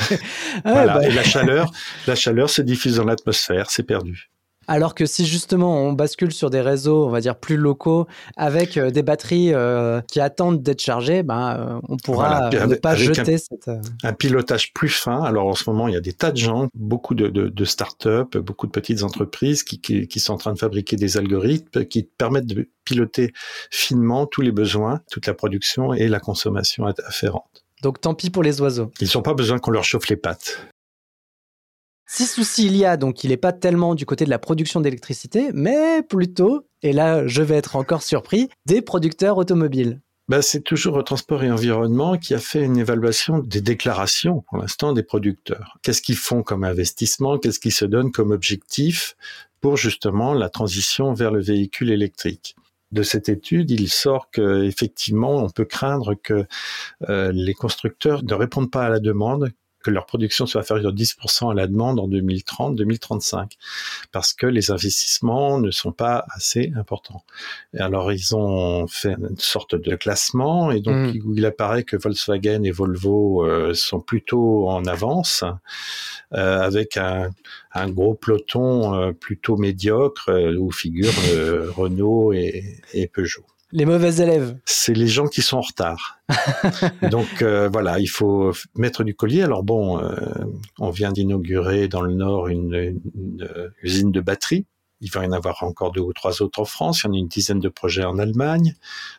ah, 0.10 0.16
voilà. 0.64 0.94
bah... 0.98 1.06
Et 1.06 1.10
la 1.10 1.22
chaleur, 1.22 1.70
la 2.06 2.14
chaleur 2.14 2.50
se 2.50 2.62
diffuse 2.62 2.96
dans 2.96 3.04
l'atmosphère, 3.04 3.70
c'est 3.70 3.82
perdu. 3.82 4.30
Alors 4.68 4.94
que 4.94 5.06
si 5.06 5.24
justement 5.26 5.82
on 5.82 5.94
bascule 5.94 6.30
sur 6.30 6.50
des 6.50 6.60
réseaux, 6.60 7.06
on 7.06 7.10
va 7.10 7.22
dire 7.22 7.36
plus 7.36 7.56
locaux, 7.56 8.06
avec 8.36 8.76
euh, 8.76 8.90
des 8.90 9.02
batteries 9.02 9.54
euh, 9.54 10.02
qui 10.02 10.20
attendent 10.20 10.62
d'être 10.62 10.82
chargées, 10.82 11.22
ben, 11.22 11.56
euh, 11.58 11.80
on 11.88 11.96
pourra 11.96 12.50
voilà, 12.50 12.66
ne 12.66 12.74
pas 12.74 12.94
jeter 12.94 13.34
un, 13.34 13.38
cette. 13.38 13.70
Un 14.02 14.12
pilotage 14.12 14.74
plus 14.74 14.90
fin. 14.90 15.22
Alors 15.22 15.46
en 15.46 15.54
ce 15.54 15.68
moment, 15.70 15.88
il 15.88 15.94
y 15.94 15.96
a 15.96 16.00
des 16.00 16.12
tas 16.12 16.32
de 16.32 16.36
gens, 16.36 16.68
beaucoup 16.74 17.14
de, 17.14 17.28
de, 17.28 17.48
de 17.48 17.64
start-up, 17.64 18.36
beaucoup 18.36 18.66
de 18.66 18.72
petites 18.72 19.02
entreprises 19.02 19.62
qui, 19.62 19.80
qui, 19.80 20.06
qui, 20.06 20.20
sont 20.20 20.34
en 20.34 20.38
train 20.38 20.52
de 20.52 20.58
fabriquer 20.58 20.96
des 20.96 21.16
algorithmes 21.16 21.86
qui 21.86 22.02
permettent 22.02 22.46
de 22.46 22.68
piloter 22.84 23.32
finement 23.70 24.26
tous 24.26 24.42
les 24.42 24.52
besoins, 24.52 25.00
toute 25.10 25.26
la 25.26 25.34
production 25.34 25.94
et 25.94 26.08
la 26.08 26.20
consommation 26.20 26.84
afférente. 26.84 27.64
Donc 27.82 28.02
tant 28.02 28.12
pis 28.12 28.28
pour 28.28 28.42
les 28.42 28.60
oiseaux. 28.60 28.90
Ils 29.00 29.08
n'ont 29.14 29.22
pas 29.22 29.34
besoin 29.34 29.58
qu'on 29.58 29.70
leur 29.70 29.84
chauffe 29.84 30.08
les 30.08 30.16
pattes. 30.16 30.58
Si 32.10 32.24
souci 32.24 32.64
il 32.64 32.74
y 32.74 32.86
a, 32.86 32.96
donc 32.96 33.22
il 33.22 33.28
n'est 33.28 33.36
pas 33.36 33.52
tellement 33.52 33.94
du 33.94 34.06
côté 34.06 34.24
de 34.24 34.30
la 34.30 34.38
production 34.38 34.80
d'électricité, 34.80 35.50
mais 35.52 36.02
plutôt, 36.02 36.66
et 36.82 36.94
là 36.94 37.26
je 37.26 37.42
vais 37.42 37.56
être 37.56 37.76
encore 37.76 38.02
surpris, 38.02 38.48
des 38.64 38.80
producteurs 38.80 39.36
automobiles. 39.36 40.00
Ben, 40.26 40.40
c'est 40.40 40.62
toujours 40.62 41.04
Transport 41.04 41.44
et 41.44 41.50
Environnement 41.50 42.16
qui 42.16 42.32
a 42.32 42.38
fait 42.38 42.62
une 42.62 42.78
évaluation 42.78 43.40
des 43.40 43.60
déclarations 43.60 44.42
pour 44.48 44.56
l'instant 44.56 44.94
des 44.94 45.02
producteurs. 45.02 45.76
Qu'est-ce 45.82 46.00
qu'ils 46.00 46.16
font 46.16 46.42
comme 46.42 46.64
investissement? 46.64 47.36
Qu'est-ce 47.36 47.60
qu'ils 47.60 47.72
se 47.72 47.84
donnent 47.84 48.10
comme 48.10 48.30
objectif 48.30 49.14
pour 49.60 49.76
justement 49.76 50.32
la 50.32 50.48
transition 50.48 51.12
vers 51.12 51.30
le 51.30 51.42
véhicule 51.42 51.90
électrique? 51.90 52.56
De 52.90 53.02
cette 53.02 53.28
étude, 53.28 53.70
il 53.70 53.90
sort 53.90 54.30
qu'effectivement, 54.30 55.44
on 55.44 55.50
peut 55.50 55.66
craindre 55.66 56.14
que 56.14 56.46
euh, 57.10 57.32
les 57.32 57.52
constructeurs 57.52 58.24
ne 58.24 58.32
répondent 58.32 58.70
pas 58.70 58.86
à 58.86 58.88
la 58.88 58.98
demande, 58.98 59.50
que 59.88 59.94
leur 59.94 60.04
production 60.04 60.44
soit 60.44 60.60
inférieure 60.60 60.92
de 60.92 61.02
10% 61.02 61.50
à 61.50 61.54
la 61.54 61.66
demande 61.66 61.98
en 61.98 62.08
2030-2035, 62.08 63.52
parce 64.12 64.34
que 64.34 64.46
les 64.46 64.70
investissements 64.70 65.58
ne 65.58 65.70
sont 65.70 65.92
pas 65.92 66.26
assez 66.34 66.72
importants. 66.76 67.24
Et 67.72 67.80
alors 67.80 68.12
ils 68.12 68.36
ont 68.36 68.86
fait 68.86 69.14
une 69.18 69.38
sorte 69.38 69.74
de 69.74 69.96
classement, 69.96 70.70
et 70.70 70.80
donc 70.80 71.14
mm. 71.14 71.32
il 71.36 71.46
apparaît 71.46 71.84
que 71.84 71.96
Volkswagen 71.96 72.64
et 72.64 72.70
Volvo 72.70 73.46
euh, 73.46 73.72
sont 73.72 74.00
plutôt 74.00 74.68
en 74.68 74.84
avance, 74.84 75.42
euh, 76.34 76.60
avec 76.60 76.98
un, 76.98 77.30
un, 77.72 77.88
gros 77.88 78.14
peloton 78.14 78.94
euh, 78.94 79.12
plutôt 79.12 79.56
médiocre 79.56 80.30
où 80.58 80.70
figurent 80.70 81.14
Renault 81.76 82.34
et, 82.34 82.76
et 82.92 83.06
Peugeot. 83.06 83.46
Les 83.70 83.84
mauvais 83.84 84.16
élèves. 84.16 84.56
C'est 84.64 84.94
les 84.94 85.08
gens 85.08 85.26
qui 85.26 85.42
sont 85.42 85.58
en 85.58 85.62
retard. 85.62 86.20
Donc 87.10 87.42
euh, 87.42 87.68
voilà, 87.68 87.98
il 87.98 88.08
faut 88.08 88.52
mettre 88.74 89.04
du 89.04 89.14
collier. 89.14 89.42
Alors 89.42 89.62
bon, 89.62 89.98
euh, 90.02 90.16
on 90.78 90.90
vient 90.90 91.12
d'inaugurer 91.12 91.86
dans 91.86 92.00
le 92.00 92.14
Nord 92.14 92.48
une, 92.48 92.74
une, 93.14 93.42
euh, 93.42 93.68
usine 93.82 94.10
de 94.10 94.20
batterie. 94.22 94.64
Il 95.02 95.10
va 95.12 95.22
y 95.22 95.28
en 95.28 95.32
avoir 95.32 95.62
encore 95.62 95.92
deux 95.92 96.00
ou 96.00 96.14
trois 96.14 96.40
autres 96.40 96.60
en 96.60 96.64
France. 96.64 97.02
Il 97.02 97.08
y 97.08 97.10
en 97.10 97.12
a 97.12 97.18
une 97.18 97.28
dizaine 97.28 97.60
de 97.60 97.68
projets 97.68 98.04
en 98.04 98.18
Allemagne. 98.18 98.74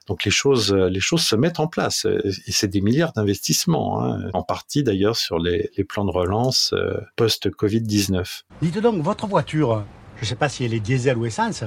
Donc 0.07 0.25
les 0.25 0.31
choses, 0.31 0.73
les 0.73 0.99
choses 0.99 1.21
se 1.21 1.35
mettent 1.35 1.59
en 1.59 1.67
place. 1.67 2.05
Et 2.05 2.51
c'est 2.51 2.67
des 2.67 2.81
milliards 2.81 3.13
d'investissements, 3.13 4.03
hein. 4.03 4.29
en 4.33 4.43
partie 4.43 4.83
d'ailleurs 4.83 5.15
sur 5.15 5.39
les, 5.39 5.69
les, 5.77 5.83
plans 5.85 6.03
de 6.03 6.11
relance 6.11 6.73
post-Covid-19. 7.15 8.41
Dites 8.61 8.79
donc, 8.79 9.01
votre 9.01 9.25
voiture, 9.27 9.85
je 10.17 10.23
ne 10.23 10.25
sais 10.25 10.35
pas 10.35 10.49
si 10.49 10.65
elle 10.65 10.73
est 10.73 10.81
diesel 10.81 11.17
ou 11.17 11.25
essence, 11.25 11.63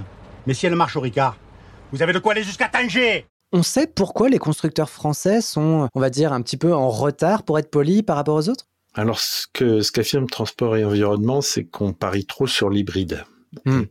mais 0.47 0.53
si 0.53 0.67
elle 0.67 0.77
marche 0.77 0.97
au 0.97 1.01
Ricard, 1.01 1.39
vous 1.93 2.03
avez 2.03 2.13
de 2.13 2.19
quoi 2.19 2.33
aller 2.33 2.43
jusqu'à 2.43 2.69
Tanger 2.69 3.27
on 3.55 3.63
sait 3.63 3.87
pourquoi 3.87 4.31
les 4.31 4.39
constructeurs 4.39 4.89
français 4.89 5.43
sont, 5.43 5.87
on 5.95 6.01
va 6.01 6.09
dire, 6.09 6.33
un 6.33 6.41
petit 6.41 6.57
peu 6.57 6.73
en 6.73 6.89
retard, 6.89 7.43
pour 7.43 7.59
être 7.59 7.71
poli, 7.71 8.03
par 8.03 8.17
rapport 8.17 8.35
aux 8.35 8.49
autres? 8.49 8.67
Alors, 8.95 9.21
ce 9.21 9.47
que 9.53 9.83
ce 9.83 9.93
qu'affirme 9.93 10.27
Transport 10.27 10.77
et 10.77 10.85
Environnement, 10.85 11.43
c'est 11.43 11.65
qu'on 11.65 11.93
parie 11.93 12.25
trop 12.25 12.47
sur 12.47 12.71
l'hybride. 12.71 13.25
Hmm. 13.67 13.83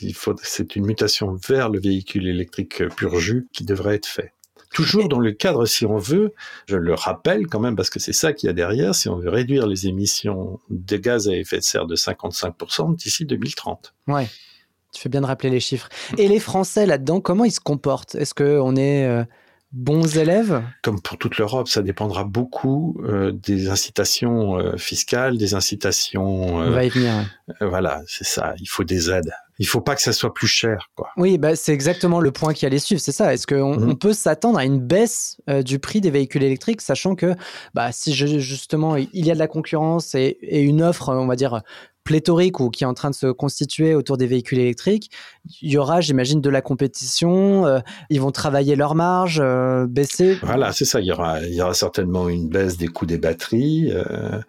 il 0.00 0.14
faut, 0.14 0.34
c'est 0.42 0.74
une 0.74 0.84
mutation 0.84 1.38
vers 1.48 1.68
le 1.68 1.78
véhicule 1.78 2.26
électrique 2.26 2.82
pur 2.96 3.20
jus 3.20 3.46
qui 3.52 3.64
devrait 3.64 3.94
être 3.94 4.06
fait. 4.06 4.32
Toujours 4.72 5.08
dans 5.08 5.20
le 5.20 5.30
cadre, 5.30 5.64
si 5.64 5.86
on 5.86 5.96
veut, 5.96 6.34
je 6.66 6.76
le 6.76 6.94
rappelle 6.94 7.46
quand 7.46 7.60
même 7.60 7.76
parce 7.76 7.90
que 7.90 8.00
c'est 8.00 8.12
ça 8.12 8.32
qu'il 8.32 8.48
y 8.48 8.50
a 8.50 8.52
derrière, 8.52 8.96
si 8.96 9.08
on 9.08 9.16
veut 9.16 9.30
réduire 9.30 9.68
les 9.68 9.86
émissions 9.86 10.58
de 10.70 10.96
gaz 10.96 11.28
à 11.28 11.36
effet 11.36 11.58
de 11.58 11.62
serre 11.62 11.86
de 11.86 11.94
55% 11.94 12.96
d'ici 12.96 13.24
2030. 13.26 13.94
Ouais. 14.08 14.28
Tu 14.92 15.00
fais 15.00 15.08
bien 15.08 15.20
de 15.20 15.26
rappeler 15.26 15.50
les 15.50 15.60
chiffres. 15.60 15.88
Et 16.18 16.26
les 16.26 16.40
Français 16.40 16.86
là-dedans, 16.86 17.20
comment 17.20 17.44
ils 17.44 17.52
se 17.52 17.60
comportent? 17.60 18.16
Est-ce 18.16 18.34
qu'on 18.34 18.74
est, 18.74 19.06
euh, 19.06 19.24
bons 19.72 20.18
élèves? 20.18 20.62
Comme 20.82 21.00
pour 21.00 21.16
toute 21.16 21.38
l'Europe, 21.38 21.68
ça 21.68 21.82
dépendra 21.82 22.24
beaucoup 22.24 23.00
euh, 23.04 23.30
des 23.30 23.68
incitations 23.68 24.58
euh, 24.58 24.76
fiscales, 24.76 25.38
des 25.38 25.54
incitations. 25.54 26.56
On 26.56 26.70
va 26.70 26.84
y 26.84 26.88
venir. 26.88 27.12
voilà, 27.60 28.02
c'est 28.08 28.26
ça. 28.26 28.54
Il 28.58 28.66
faut 28.66 28.82
des 28.82 29.10
aides. 29.10 29.32
Il 29.60 29.66
faut 29.66 29.82
pas 29.82 29.94
que 29.94 30.00
ça 30.00 30.14
soit 30.14 30.32
plus 30.32 30.48
cher, 30.48 30.88
quoi. 30.96 31.10
Oui, 31.18 31.36
bah, 31.36 31.54
c'est 31.54 31.74
exactement 31.74 32.18
le 32.18 32.32
point 32.32 32.54
qui 32.54 32.64
allait 32.64 32.78
suivre, 32.78 33.00
c'est 33.00 33.12
ça. 33.12 33.34
Est-ce 33.34 33.46
qu'on 33.46 33.78
mmh. 33.78 33.98
peut 33.98 34.14
s'attendre 34.14 34.58
à 34.58 34.64
une 34.64 34.80
baisse 34.80 35.36
du 35.66 35.78
prix 35.78 36.00
des 36.00 36.10
véhicules 36.10 36.42
électriques, 36.42 36.80
sachant 36.80 37.14
que 37.14 37.36
bah, 37.74 37.92
si 37.92 38.14
je, 38.14 38.38
justement 38.38 38.96
il 38.96 39.26
y 39.26 39.30
a 39.30 39.34
de 39.34 39.38
la 39.38 39.48
concurrence 39.48 40.14
et, 40.14 40.38
et, 40.40 40.62
une 40.62 40.82
offre, 40.82 41.10
on 41.10 41.26
va 41.26 41.36
dire 41.36 41.60
pléthorique 42.04 42.60
ou 42.60 42.70
qui 42.70 42.84
est 42.84 42.86
en 42.86 42.94
train 42.94 43.10
de 43.10 43.14
se 43.14 43.30
constituer 43.30 43.94
autour 43.94 44.16
des 44.16 44.26
véhicules 44.26 44.58
électriques, 44.58 45.10
il 45.62 45.70
y 45.70 45.78
aura, 45.78 46.00
j'imagine, 46.00 46.40
de 46.40 46.50
la 46.50 46.62
compétition. 46.62 47.66
Euh, 47.66 47.80
ils 48.08 48.20
vont 48.20 48.30
travailler 48.30 48.76
leur 48.76 48.94
marge, 48.94 49.40
euh, 49.42 49.86
baisser. 49.86 50.38
Voilà, 50.42 50.72
c'est 50.72 50.84
ça. 50.84 51.00
Il 51.00 51.06
y 51.06 51.12
aura, 51.12 51.40
il 51.42 51.54
y 51.54 51.62
aura 51.62 51.74
certainement 51.74 52.28
une 52.28 52.48
baisse 52.48 52.76
des 52.76 52.88
coûts 52.88 53.06
des 53.06 53.18
batteries. 53.18 53.90
Euh, 53.92 54.40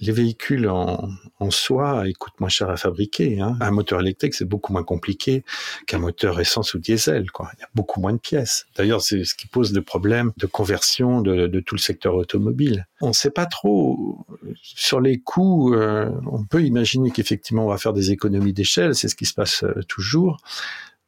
les 0.00 0.12
véhicules 0.12 0.68
en, 0.68 1.08
soi, 1.50 2.02
ils 2.06 2.16
coûtent 2.16 2.38
moins 2.40 2.48
cher 2.48 2.68
à 2.68 2.76
fabriquer. 2.76 3.40
Hein. 3.40 3.56
Un 3.60 3.70
moteur 3.70 4.00
électrique, 4.00 4.34
c'est 4.34 4.44
beaucoup 4.44 4.72
moins 4.72 4.84
compliqué 4.84 5.44
qu'un 5.86 5.98
moteur 5.98 6.40
essence 6.40 6.74
ou 6.74 6.78
diesel. 6.78 7.24
Il 7.24 7.60
y 7.60 7.62
a 7.62 7.68
beaucoup 7.74 8.00
moins 8.00 8.12
de 8.12 8.18
pièces. 8.18 8.66
D'ailleurs, 8.76 9.00
c'est 9.00 9.24
ce 9.24 9.34
qui 9.34 9.46
pose 9.46 9.72
le 9.72 9.82
problème 9.82 10.32
de 10.36 10.46
conversion 10.46 11.20
de, 11.20 11.46
de 11.46 11.60
tout 11.60 11.74
le 11.74 11.80
secteur 11.80 12.14
automobile. 12.14 12.86
On 13.00 13.08
ne 13.08 13.12
sait 13.12 13.30
pas 13.30 13.46
trop 13.46 14.26
sur 14.62 15.00
les 15.00 15.18
coûts. 15.18 15.74
on 15.74 16.44
peut 16.44 16.62
imaginer 16.62 16.97
qu'effectivement 17.10 17.64
on 17.66 17.68
va 17.68 17.78
faire 17.78 17.92
des 17.92 18.10
économies 18.10 18.52
d'échelle, 18.52 18.94
c'est 18.94 19.08
ce 19.08 19.16
qui 19.16 19.26
se 19.26 19.34
passe 19.34 19.62
euh, 19.64 19.80
toujours. 19.88 20.38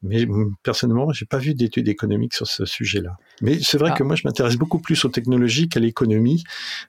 Mais 0.03 0.27
personnellement, 0.63 1.13
j'ai 1.13 1.27
pas 1.27 1.37
vu 1.37 1.55
d'études 1.55 1.89
économiques 1.89 2.33
sur 2.33 2.47
ce 2.47 2.65
sujet-là. 2.65 3.17
Mais 3.43 3.59
c'est 3.61 3.77
vrai 3.77 3.91
ah. 3.93 3.97
que 3.97 4.03
moi, 4.03 4.17
je 4.17 4.23
m'intéresse 4.25 4.57
beaucoup 4.57 4.79
plus 4.79 5.05
aux 5.05 5.11
technologies 5.11 5.69
qu'à 5.69 5.79
l'économie. 5.79 6.43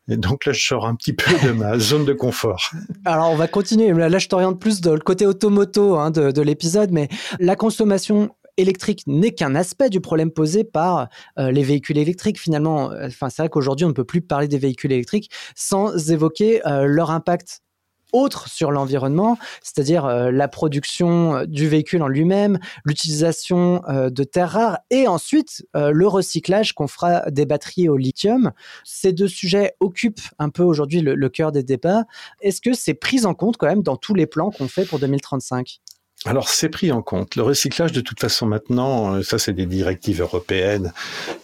Et 0.08 0.16
donc 0.16 0.46
là, 0.46 0.54
je 0.54 0.66
sors 0.66 0.88
un 0.88 0.96
petit 0.96 1.12
peu 1.12 1.30
de 1.46 1.52
ma 1.52 1.78
zone 1.80 2.06
de 2.06 2.14
confort. 2.14 2.72
Alors, 3.04 3.30
on 3.32 3.36
va 3.36 3.50
continuer. 3.50 3.92
Là, 3.92 4.18
je 4.18 4.30
t'oriente 4.30 4.62
plus 4.62 4.80
dans 4.80 4.94
le 4.94 5.00
côté 5.00 5.26
automoto 5.26 5.98
hein, 5.98 6.10
de, 6.10 6.32
de 6.32 6.42
l'épisode, 6.42 6.92
mais 6.92 7.10
la 7.40 7.58
consommation 7.58 8.30
électrique 8.56 9.04
n'est 9.08 9.32
qu'un 9.32 9.56
aspect 9.56 9.90
du 9.90 10.00
problème 10.00 10.32
posé 10.32 10.64
par 10.64 11.10
euh, 11.38 11.52
les 11.52 11.64
véhicules 11.64 11.98
électriques. 11.98 12.40
Finalement, 12.40 12.92
enfin, 13.04 13.30
c'est 13.30 13.42
vrai 13.42 13.50
qu'aujourd'hui, 13.50 13.86
on 13.86 13.90
ne 13.90 13.94
peut 13.94 14.06
plus 14.06 14.22
parler 14.22 14.48
des 14.48 14.58
véhicules 14.58 14.92
électriques 14.92 15.32
sans 15.56 16.12
évoquer 16.12 16.66
euh, 16.66 16.86
leur 16.86 17.12
impact 17.12 17.62
autre 18.14 18.48
sur 18.48 18.72
l'environnement, 18.72 19.38
c'est-à-dire 19.62 20.06
euh, 20.06 20.32
la 20.32 20.48
production 20.48 21.36
euh, 21.36 21.46
du 21.46 21.68
véhicule 21.68 22.02
en 22.04 22.08
lui-même, 22.08 22.60
l'utilisation 22.86 23.82
euh, 23.88 24.10
de 24.10 24.24
terres 24.24 24.52
rares 24.52 24.80
et 24.90 25.08
ensuite 25.08 25.66
le 25.74 26.08
recyclage 26.08 26.74
qu'on 26.74 26.88
fera 26.88 27.30
des 27.30 27.46
batteries 27.46 27.90
au 27.90 27.98
lithium. 27.98 28.52
Ces 28.84 29.14
deux 29.14 29.28
sujets 29.28 29.76
occupent 29.80 30.22
un 30.40 30.50
peu 30.50 30.64
aujourd'hui 30.64 31.02
le, 31.02 31.30
cœur 31.30 31.52
des 31.52 31.64
débats. 31.64 32.04
Est-ce 32.42 32.62
que 32.62 32.74
c'est 32.74 32.94
pris 32.94 33.26
en 33.26 33.34
compte 33.34 33.58
quand 33.58 33.68
même 33.68 33.84
dans 33.84 33.96
tous 33.96 34.14
les 34.14 34.26
plans 34.26 34.52
qu'on 34.52 34.68
fait 34.68 34.86
pour 34.86 35.00
2035 35.00 35.80
alors 36.26 36.50
c'est 36.50 36.70
pris 36.70 36.92
en 36.92 37.02
compte. 37.02 37.36
Le 37.36 37.42
recyclage, 37.42 37.94
de 37.94 38.02
toute 38.02 38.20
façon, 38.20 38.46
maintenant, 38.46 39.24
ça 39.24 39.40
c'est 39.40 39.54
des 39.54 39.66
directives 39.66 40.22
européennes 40.22 40.94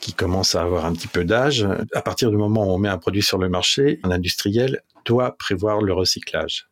qui 0.01 0.13
commencent 0.13 0.53
à 0.53 0.61
avoir 0.61 0.85
un 0.85 0.93
petit 0.93 1.07
peu 1.07 1.23
d'âge. 1.23 1.67
À 1.95 2.03
partir 2.03 2.29
du 2.29 2.37
moment 2.37 2.67
où 2.67 2.75
on 2.75 2.77
met 2.77 2.87
un 2.87 2.99
produit 2.99 3.23
sur 3.23 3.39
le 3.39 3.49
marché, 3.49 3.99
un 4.03 4.11
industriel 4.11 4.83
doit 5.07 5.37
prévoir 5.37 5.81
le 5.81 5.93
recyclage. 5.93 6.67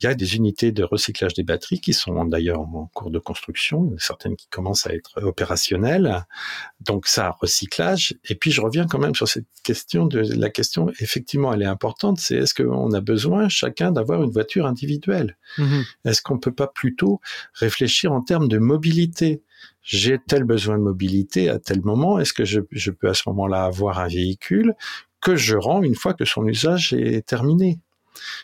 Il 0.00 0.04
y 0.04 0.08
a 0.08 0.14
des 0.14 0.36
unités 0.36 0.72
de 0.72 0.82
recyclage 0.82 1.34
des 1.34 1.42
batteries 1.42 1.80
qui 1.80 1.92
sont 1.92 2.24
d'ailleurs 2.24 2.60
en 2.60 2.90
cours 2.94 3.10
de 3.10 3.18
construction, 3.18 3.94
certaines 3.98 4.36
qui 4.36 4.48
commencent 4.48 4.86
à 4.86 4.94
être 4.94 5.22
opérationnelles. 5.22 6.24
Donc 6.80 7.06
ça, 7.06 7.36
recyclage. 7.40 8.14
Et 8.28 8.34
puis 8.34 8.50
je 8.50 8.60
reviens 8.60 8.86
quand 8.86 8.98
même 8.98 9.14
sur 9.14 9.28
cette 9.28 9.46
question 9.62 10.06
de 10.06 10.20
la 10.20 10.50
question, 10.50 10.90
effectivement, 10.98 11.52
elle 11.52 11.62
est 11.62 11.66
importante, 11.66 12.18
c'est 12.18 12.36
est-ce 12.36 12.54
qu'on 12.54 12.92
a 12.92 13.00
besoin 13.00 13.48
chacun 13.48 13.92
d'avoir 13.92 14.22
une 14.22 14.30
voiture 14.30 14.66
individuelle? 14.66 15.36
Mm-hmm. 15.58 15.84
Est-ce 16.06 16.22
qu'on 16.22 16.38
peut 16.38 16.52
pas 16.52 16.68
plutôt 16.68 17.20
réfléchir 17.54 18.12
en 18.12 18.22
termes 18.22 18.48
de 18.48 18.58
mobilité? 18.58 19.42
J'ai 19.82 20.18
tel 20.18 20.44
besoin 20.44 20.78
de 20.78 20.82
mobilité 20.82 21.48
à 21.48 21.58
tel 21.58 21.82
moment, 21.82 22.18
est-ce 22.18 22.32
que 22.32 22.44
je, 22.44 22.60
je 22.70 22.90
peux 22.90 23.08
à 23.08 23.14
ce 23.14 23.22
moment-là 23.26 23.64
avoir 23.64 23.98
un 23.98 24.08
véhicule? 24.08 24.74
Que 25.24 25.34
je 25.36 25.56
rends 25.56 25.82
une 25.82 25.96
fois 25.96 26.14
que 26.14 26.24
son 26.24 26.46
usage 26.46 26.92
est 26.92 27.26
terminé. 27.26 27.80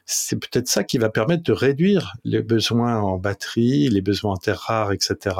C'est 0.04 0.36
peut-être 0.36 0.66
ça 0.66 0.82
qui 0.82 0.98
va 0.98 1.10
permettre 1.10 1.44
de 1.44 1.52
réduire 1.52 2.14
les 2.24 2.42
besoins 2.42 2.98
en 2.98 3.18
batterie, 3.18 3.88
les 3.88 4.00
besoins 4.00 4.32
en 4.32 4.36
terres 4.36 4.64
rares, 4.66 4.92
etc. 4.92 5.36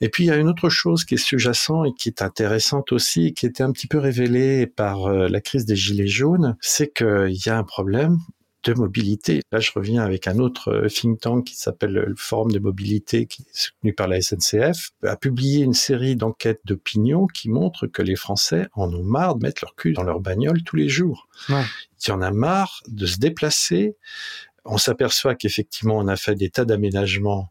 Et 0.00 0.08
puis 0.08 0.24
il 0.24 0.26
y 0.28 0.30
a 0.30 0.36
une 0.36 0.48
autre 0.48 0.70
chose 0.70 1.04
qui 1.04 1.14
est 1.14 1.18
sous-jacente 1.18 1.88
et 1.88 1.92
qui 1.92 2.08
est 2.08 2.22
intéressante 2.22 2.92
aussi, 2.92 3.34
qui 3.34 3.44
était 3.44 3.62
un 3.62 3.72
petit 3.72 3.86
peu 3.86 3.98
révélée 3.98 4.66
par 4.66 5.06
euh, 5.06 5.28
la 5.28 5.40
crise 5.40 5.66
des 5.66 5.76
gilets 5.76 6.06
jaunes, 6.06 6.56
c'est 6.60 6.92
qu'il 6.92 7.36
y 7.44 7.50
a 7.50 7.58
un 7.58 7.64
problème 7.64 8.18
de 8.64 8.74
mobilité. 8.74 9.42
Là, 9.52 9.60
je 9.60 9.70
reviens 9.74 10.02
avec 10.02 10.28
un 10.28 10.38
autre 10.38 10.68
euh, 10.68 10.88
think 10.88 11.20
tank 11.20 11.44
qui 11.44 11.56
s'appelle 11.56 11.92
le 11.92 12.14
Forum 12.16 12.52
de 12.52 12.58
mobilité, 12.58 13.26
qui 13.26 13.42
est 13.42 13.56
soutenu 13.56 13.92
par 13.92 14.08
la 14.08 14.20
SNCF, 14.20 14.90
a 15.02 15.16
publié 15.16 15.64
une 15.64 15.74
série 15.74 16.16
d'enquêtes 16.16 16.60
d'opinion 16.64 17.26
qui 17.26 17.48
montrent 17.48 17.86
que 17.86 18.02
les 18.02 18.16
Français 18.16 18.68
en 18.74 18.92
ont 18.92 19.04
marre 19.04 19.36
de 19.36 19.44
mettre 19.44 19.64
leur 19.64 19.74
cul 19.74 19.92
dans 19.92 20.02
leur 20.02 20.20
bagnole 20.20 20.62
tous 20.62 20.76
les 20.76 20.88
jours. 20.88 21.28
Ouais. 21.48 21.64
Il 22.02 22.08
y 22.08 22.12
en 22.12 22.22
a 22.22 22.30
marre 22.30 22.82
de 22.88 23.04
se 23.06 23.18
déplacer, 23.18 23.96
on 24.64 24.78
s'aperçoit 24.78 25.34
qu'effectivement, 25.34 25.96
on 25.98 26.08
a 26.08 26.16
fait 26.16 26.34
des 26.34 26.50
tas 26.50 26.64
d'aménagements 26.64 27.50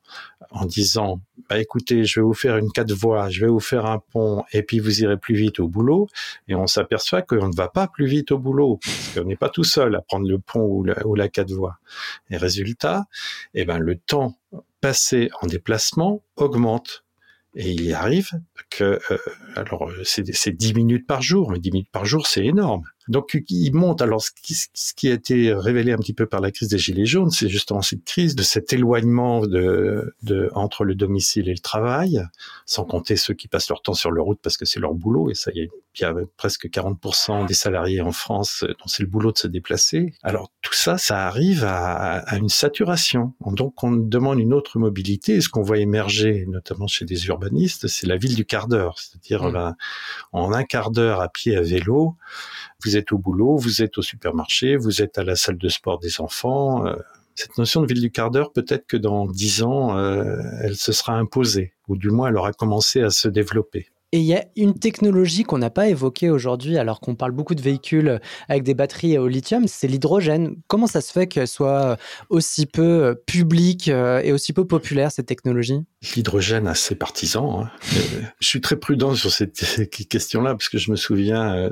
en 0.51 0.65
disant, 0.65 1.21
bah, 1.49 1.59
écoutez, 1.59 2.03
je 2.03 2.19
vais 2.19 2.23
vous 2.23 2.33
faire 2.33 2.57
une 2.57 2.71
quatre 2.71 2.91
voies, 2.91 3.29
je 3.29 3.41
vais 3.41 3.51
vous 3.51 3.59
faire 3.59 3.85
un 3.85 3.99
pont, 3.99 4.43
et 4.53 4.63
puis 4.63 4.79
vous 4.79 5.01
irez 5.01 5.17
plus 5.17 5.35
vite 5.35 5.59
au 5.59 5.67
boulot. 5.67 6.07
Et 6.47 6.55
on 6.55 6.67
s'aperçoit 6.67 7.21
qu'on 7.21 7.47
ne 7.47 7.55
va 7.55 7.67
pas 7.67 7.87
plus 7.87 8.05
vite 8.05 8.31
au 8.31 8.37
boulot, 8.37 8.79
parce 8.83 9.11
qu'on 9.15 9.25
n'est 9.25 9.35
pas 9.35 9.49
tout 9.49 9.63
seul 9.63 9.95
à 9.95 10.01
prendre 10.01 10.27
le 10.27 10.39
pont 10.39 10.61
ou 10.61 11.15
la, 11.15 11.27
quatre 11.29 11.51
voies. 11.51 11.77
Et 12.29 12.37
résultat, 12.37 13.05
eh 13.53 13.65
ben, 13.65 13.77
le 13.77 13.97
temps 13.97 14.37
passé 14.81 15.29
en 15.41 15.47
déplacement 15.47 16.23
augmente. 16.35 17.03
Et 17.55 17.71
il 17.71 17.93
arrive 17.93 18.29
que, 18.69 18.99
euh, 19.11 19.17
alors 19.55 19.89
c'est 20.03 20.55
10 20.55 20.73
minutes 20.75 21.07
par 21.07 21.21
jour, 21.21 21.51
mais 21.51 21.59
10 21.59 21.71
minutes 21.71 21.91
par 21.91 22.05
jour, 22.05 22.27
c'est 22.27 22.45
énorme. 22.45 22.83
Donc 23.09 23.37
il 23.49 23.73
monte. 23.73 24.01
Alors 24.01 24.21
ce 24.21 24.31
qui, 24.31 24.53
ce 24.55 24.93
qui, 24.93 25.09
a 25.09 25.13
été 25.13 25.51
révélé 25.53 25.91
un 25.91 25.97
petit 25.97 26.13
peu 26.13 26.27
par 26.27 26.39
la 26.39 26.51
crise 26.51 26.69
des 26.69 26.77
gilets 26.77 27.05
jaunes, 27.05 27.31
c'est 27.31 27.49
justement 27.49 27.81
cette 27.81 28.05
crise 28.05 28.35
de 28.35 28.43
cet 28.43 28.71
éloignement 28.71 29.41
de, 29.41 30.13
de, 30.23 30.49
entre 30.53 30.83
le 30.83 30.95
domicile 30.95 31.49
et 31.49 31.53
le 31.53 31.59
travail, 31.59 32.21
sans 32.65 32.85
compter 32.85 33.15
ceux 33.15 33.33
qui 33.33 33.47
passent 33.47 33.69
leur 33.69 33.81
temps 33.81 33.93
sur 33.93 34.11
le 34.11 34.21
route 34.21 34.39
parce 34.41 34.57
que 34.57 34.65
c'est 34.65 34.79
leur 34.79 34.93
boulot. 34.93 35.29
Et 35.31 35.33
ça, 35.33 35.51
il 35.53 35.69
y 35.99 36.03
a, 36.05 36.13
presque 36.37 36.67
40% 36.67 37.45
des 37.47 37.53
salariés 37.53 37.99
en 37.99 38.11
France 38.11 38.63
dont 38.63 38.87
c'est 38.87 39.03
le 39.03 39.09
boulot 39.09 39.31
de 39.31 39.37
se 39.37 39.47
déplacer. 39.47 40.13
Alors 40.23 40.51
tout 40.61 40.73
ça, 40.73 40.97
ça 40.97 41.27
arrive 41.27 41.65
à, 41.65 42.19
à 42.19 42.37
une 42.37 42.47
saturation. 42.47 43.33
Donc 43.45 43.83
on 43.83 43.91
demande 43.91 44.39
une 44.39 44.53
autre 44.53 44.79
mobilité. 44.79 45.35
Et 45.35 45.41
ce 45.41 45.49
qu'on 45.49 45.63
voit 45.63 45.79
émerger, 45.79 46.45
notamment 46.47 46.87
chez 46.87 47.05
des 47.05 47.25
urbanistes, 47.27 47.87
c'est 47.87 48.07
la 48.07 48.17
ville 48.17 48.35
du 48.35 48.45
quart 48.45 48.67
d'heure, 48.67 48.99
c'est-à-dire 48.99 49.43
mmh. 49.43 49.53
ben, 49.53 49.75
en 50.31 50.53
un 50.53 50.63
quart 50.63 50.91
d'heure 50.91 51.21
à 51.21 51.29
pied 51.29 51.55
à 51.55 51.61
vélo, 51.61 52.15
vous 52.83 52.97
êtes 52.97 53.11
au 53.11 53.17
boulot, 53.17 53.57
vous 53.57 53.81
êtes 53.81 53.97
au 53.97 54.01
supermarché, 54.01 54.77
vous 54.77 55.01
êtes 55.01 55.17
à 55.17 55.23
la 55.23 55.35
salle 55.35 55.57
de 55.57 55.69
sport 55.69 55.99
des 55.99 56.21
enfants. 56.21 56.85
Euh, 56.85 56.95
cette 57.35 57.57
notion 57.57 57.81
de 57.81 57.87
ville 57.87 58.01
du 58.01 58.11
quart 58.11 58.31
d'heure, 58.31 58.51
peut-être 58.51 58.85
que 58.85 58.97
dans 58.97 59.25
dix 59.25 59.63
ans, 59.63 59.97
euh, 59.97 60.41
elle 60.61 60.75
se 60.75 60.91
sera 60.91 61.13
imposée, 61.13 61.73
ou 61.87 61.95
du 61.95 62.09
moins 62.09 62.29
elle 62.29 62.37
aura 62.37 62.53
commencé 62.53 63.01
à 63.01 63.09
se 63.09 63.27
développer. 63.27 63.89
Et 64.11 64.19
il 64.19 64.25
y 64.25 64.33
a 64.33 64.43
une 64.55 64.73
technologie 64.73 65.43
qu'on 65.43 65.59
n'a 65.59 65.69
pas 65.69 65.87
évoquée 65.87 66.31
aujourd'hui, 66.31 66.79
alors 66.79 66.99
qu'on 66.99 67.13
parle 67.13 67.31
beaucoup 67.31 67.53
de 67.53 67.61
véhicules 67.61 68.19
avec 68.47 68.63
des 68.63 68.73
batteries 68.73 69.19
au 69.19 69.27
lithium, 69.27 69.67
c'est 69.67 69.87
l'hydrogène. 69.87 70.55
Comment 70.67 70.87
ça 70.87 71.01
se 71.01 71.11
fait 71.11 71.27
qu'elle 71.27 71.47
soit 71.47 71.97
aussi 72.29 72.65
peu 72.65 72.81
euh, 72.81 73.13
publique 73.13 73.87
euh, 73.87 74.19
et 74.23 74.31
aussi 74.31 74.51
peu 74.51 74.65
populaire, 74.65 75.11
cette 75.11 75.27
technologie? 75.27 75.81
L'hydrogène 76.15 76.67
a 76.67 76.73
ses 76.73 76.95
partisans. 76.95 77.65
Hein. 77.65 77.71
Euh, 77.93 78.21
je 78.39 78.47
suis 78.47 78.61
très 78.61 78.77
prudent 78.77 79.13
sur 79.13 79.31
cette 79.31 79.89
question-là, 80.09 80.51
parce 80.51 80.69
que 80.69 80.79
je 80.79 80.89
me 80.89 80.95
souviens 80.95 81.69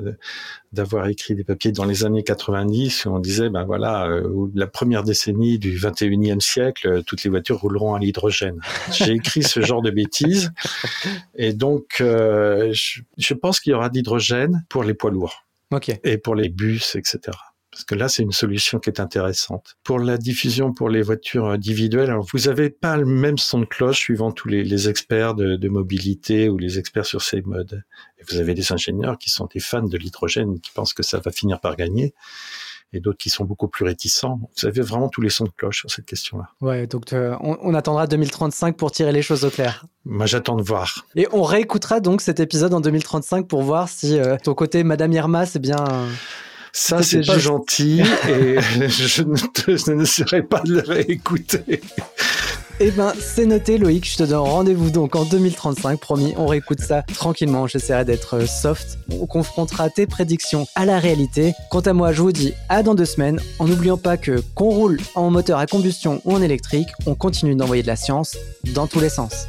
d'avoir 0.72 1.08
écrit 1.08 1.34
des 1.34 1.44
papiers 1.44 1.72
dans 1.72 1.84
les 1.84 2.04
années 2.04 2.22
90 2.22 3.06
où 3.06 3.10
on 3.10 3.18
disait, 3.18 3.48
ben 3.48 3.64
voilà, 3.64 4.06
euh, 4.06 4.48
la 4.54 4.66
première 4.66 5.02
décennie 5.02 5.58
du 5.58 5.78
21e 5.78 6.40
siècle, 6.40 6.88
euh, 6.88 7.02
toutes 7.02 7.24
les 7.24 7.30
voitures 7.30 7.58
rouleront 7.58 7.94
à 7.94 7.98
l'hydrogène. 7.98 8.60
J'ai 8.92 9.12
écrit 9.12 9.42
ce 9.42 9.60
genre 9.60 9.80
de 9.80 9.90
bêtises. 9.90 10.52
Et 11.36 11.54
donc, 11.54 11.98
euh, 12.00 12.27
je, 12.72 13.00
je, 13.16 13.34
pense 13.34 13.60
qu'il 13.60 13.72
y 13.72 13.74
aura 13.74 13.88
de 13.88 13.94
l'hydrogène 13.94 14.64
pour 14.68 14.84
les 14.84 14.94
poids 14.94 15.10
lourds. 15.10 15.46
Okay. 15.70 16.00
Et 16.04 16.18
pour 16.18 16.34
les 16.34 16.48
bus, 16.48 16.94
etc. 16.94 17.36
Parce 17.70 17.84
que 17.84 17.94
là, 17.94 18.08
c'est 18.08 18.22
une 18.22 18.32
solution 18.32 18.78
qui 18.78 18.88
est 18.88 18.98
intéressante. 18.98 19.76
Pour 19.84 19.98
la 19.98 20.16
diffusion 20.16 20.72
pour 20.72 20.88
les 20.88 21.02
voitures 21.02 21.46
individuelles, 21.46 22.10
alors 22.10 22.26
vous 22.32 22.46
n'avez 22.46 22.70
pas 22.70 22.96
le 22.96 23.04
même 23.04 23.36
son 23.36 23.60
de 23.60 23.66
cloche 23.66 23.98
suivant 23.98 24.32
tous 24.32 24.48
les, 24.48 24.64
les 24.64 24.88
experts 24.88 25.34
de, 25.34 25.56
de, 25.56 25.68
mobilité 25.68 26.48
ou 26.48 26.56
les 26.56 26.78
experts 26.78 27.04
sur 27.06 27.22
ces 27.22 27.42
modes. 27.42 27.84
Et 28.18 28.24
vous 28.28 28.38
avez 28.38 28.54
des 28.54 28.72
ingénieurs 28.72 29.18
qui 29.18 29.28
sont 29.28 29.46
des 29.52 29.60
fans 29.60 29.82
de 29.82 29.98
l'hydrogène, 29.98 30.60
qui 30.60 30.70
pensent 30.72 30.94
que 30.94 31.02
ça 31.02 31.20
va 31.20 31.30
finir 31.30 31.60
par 31.60 31.76
gagner 31.76 32.14
et 32.92 33.00
d'autres 33.00 33.18
qui 33.18 33.30
sont 33.30 33.44
beaucoup 33.44 33.68
plus 33.68 33.84
réticents. 33.84 34.40
Vous 34.56 34.66
avez 34.66 34.80
vraiment 34.80 35.08
tous 35.08 35.20
les 35.20 35.30
sons 35.30 35.44
de 35.44 35.50
cloche 35.56 35.80
sur 35.80 35.90
cette 35.90 36.06
question-là. 36.06 36.48
Ouais, 36.60 36.86
donc 36.86 37.12
euh, 37.12 37.36
on, 37.40 37.58
on, 37.62 37.74
attendra 37.74 38.06
2035 38.06 38.76
pour 38.76 38.90
tirer 38.90 39.12
les 39.12 39.22
choses 39.22 39.44
au 39.44 39.50
clair. 39.50 39.84
Moi, 40.04 40.26
j'attends 40.26 40.56
de 40.56 40.62
voir. 40.62 41.06
Et 41.16 41.26
on 41.32 41.42
réécoutera 41.42 42.00
donc 42.00 42.20
cet 42.20 42.40
épisode 42.40 42.72
en 42.72 42.80
2035 42.80 43.46
pour 43.46 43.62
voir 43.62 43.88
si 43.88 44.18
euh, 44.18 44.36
ton 44.42 44.54
côté 44.54 44.84
Madame 44.84 45.12
Irma, 45.12 45.46
c'est 45.46 45.58
bien. 45.58 45.84
Euh 45.88 46.08
ça, 46.72 47.02
c'est 47.02 47.26
pas 47.26 47.38
gentil 47.38 48.02
et 48.28 48.60
je 48.88 49.22
ne, 49.22 49.36
je 49.36 49.92
ne 49.92 50.04
serai 50.04 50.42
pas 50.42 50.60
de 50.60 50.74
le 50.74 50.80
réécouter. 50.80 51.80
Eh 52.80 52.92
ben, 52.92 53.12
c'est 53.18 53.44
noté, 53.44 53.76
Loïc. 53.76 54.08
Je 54.08 54.18
te 54.18 54.22
donne 54.22 54.38
rendez-vous 54.38 54.90
donc 54.90 55.16
en 55.16 55.24
2035. 55.24 55.98
Promis, 55.98 56.34
on 56.36 56.46
réécoute 56.46 56.80
ça 56.80 57.02
tranquillement. 57.02 57.66
J'essaierai 57.66 58.04
d'être 58.04 58.34
euh, 58.36 58.46
soft. 58.46 58.98
On 59.10 59.26
confrontera 59.26 59.90
tes 59.90 60.06
prédictions 60.06 60.66
à 60.76 60.84
la 60.84 61.00
réalité. 61.00 61.54
Quant 61.70 61.80
à 61.80 61.92
moi, 61.92 62.12
je 62.12 62.22
vous 62.22 62.30
dis 62.30 62.54
à 62.68 62.84
dans 62.84 62.94
deux 62.94 63.04
semaines. 63.04 63.40
En 63.58 63.66
n'oubliant 63.66 63.96
pas 63.96 64.16
que 64.16 64.42
qu'on 64.54 64.70
roule 64.70 65.00
en 65.16 65.28
moteur 65.30 65.58
à 65.58 65.66
combustion 65.66 66.22
ou 66.24 66.34
en 66.34 66.40
électrique, 66.40 66.88
on 67.06 67.16
continue 67.16 67.56
d'envoyer 67.56 67.82
de 67.82 67.88
la 67.88 67.96
science 67.96 68.36
dans 68.74 68.86
tous 68.86 69.00
les 69.00 69.08
sens. 69.08 69.48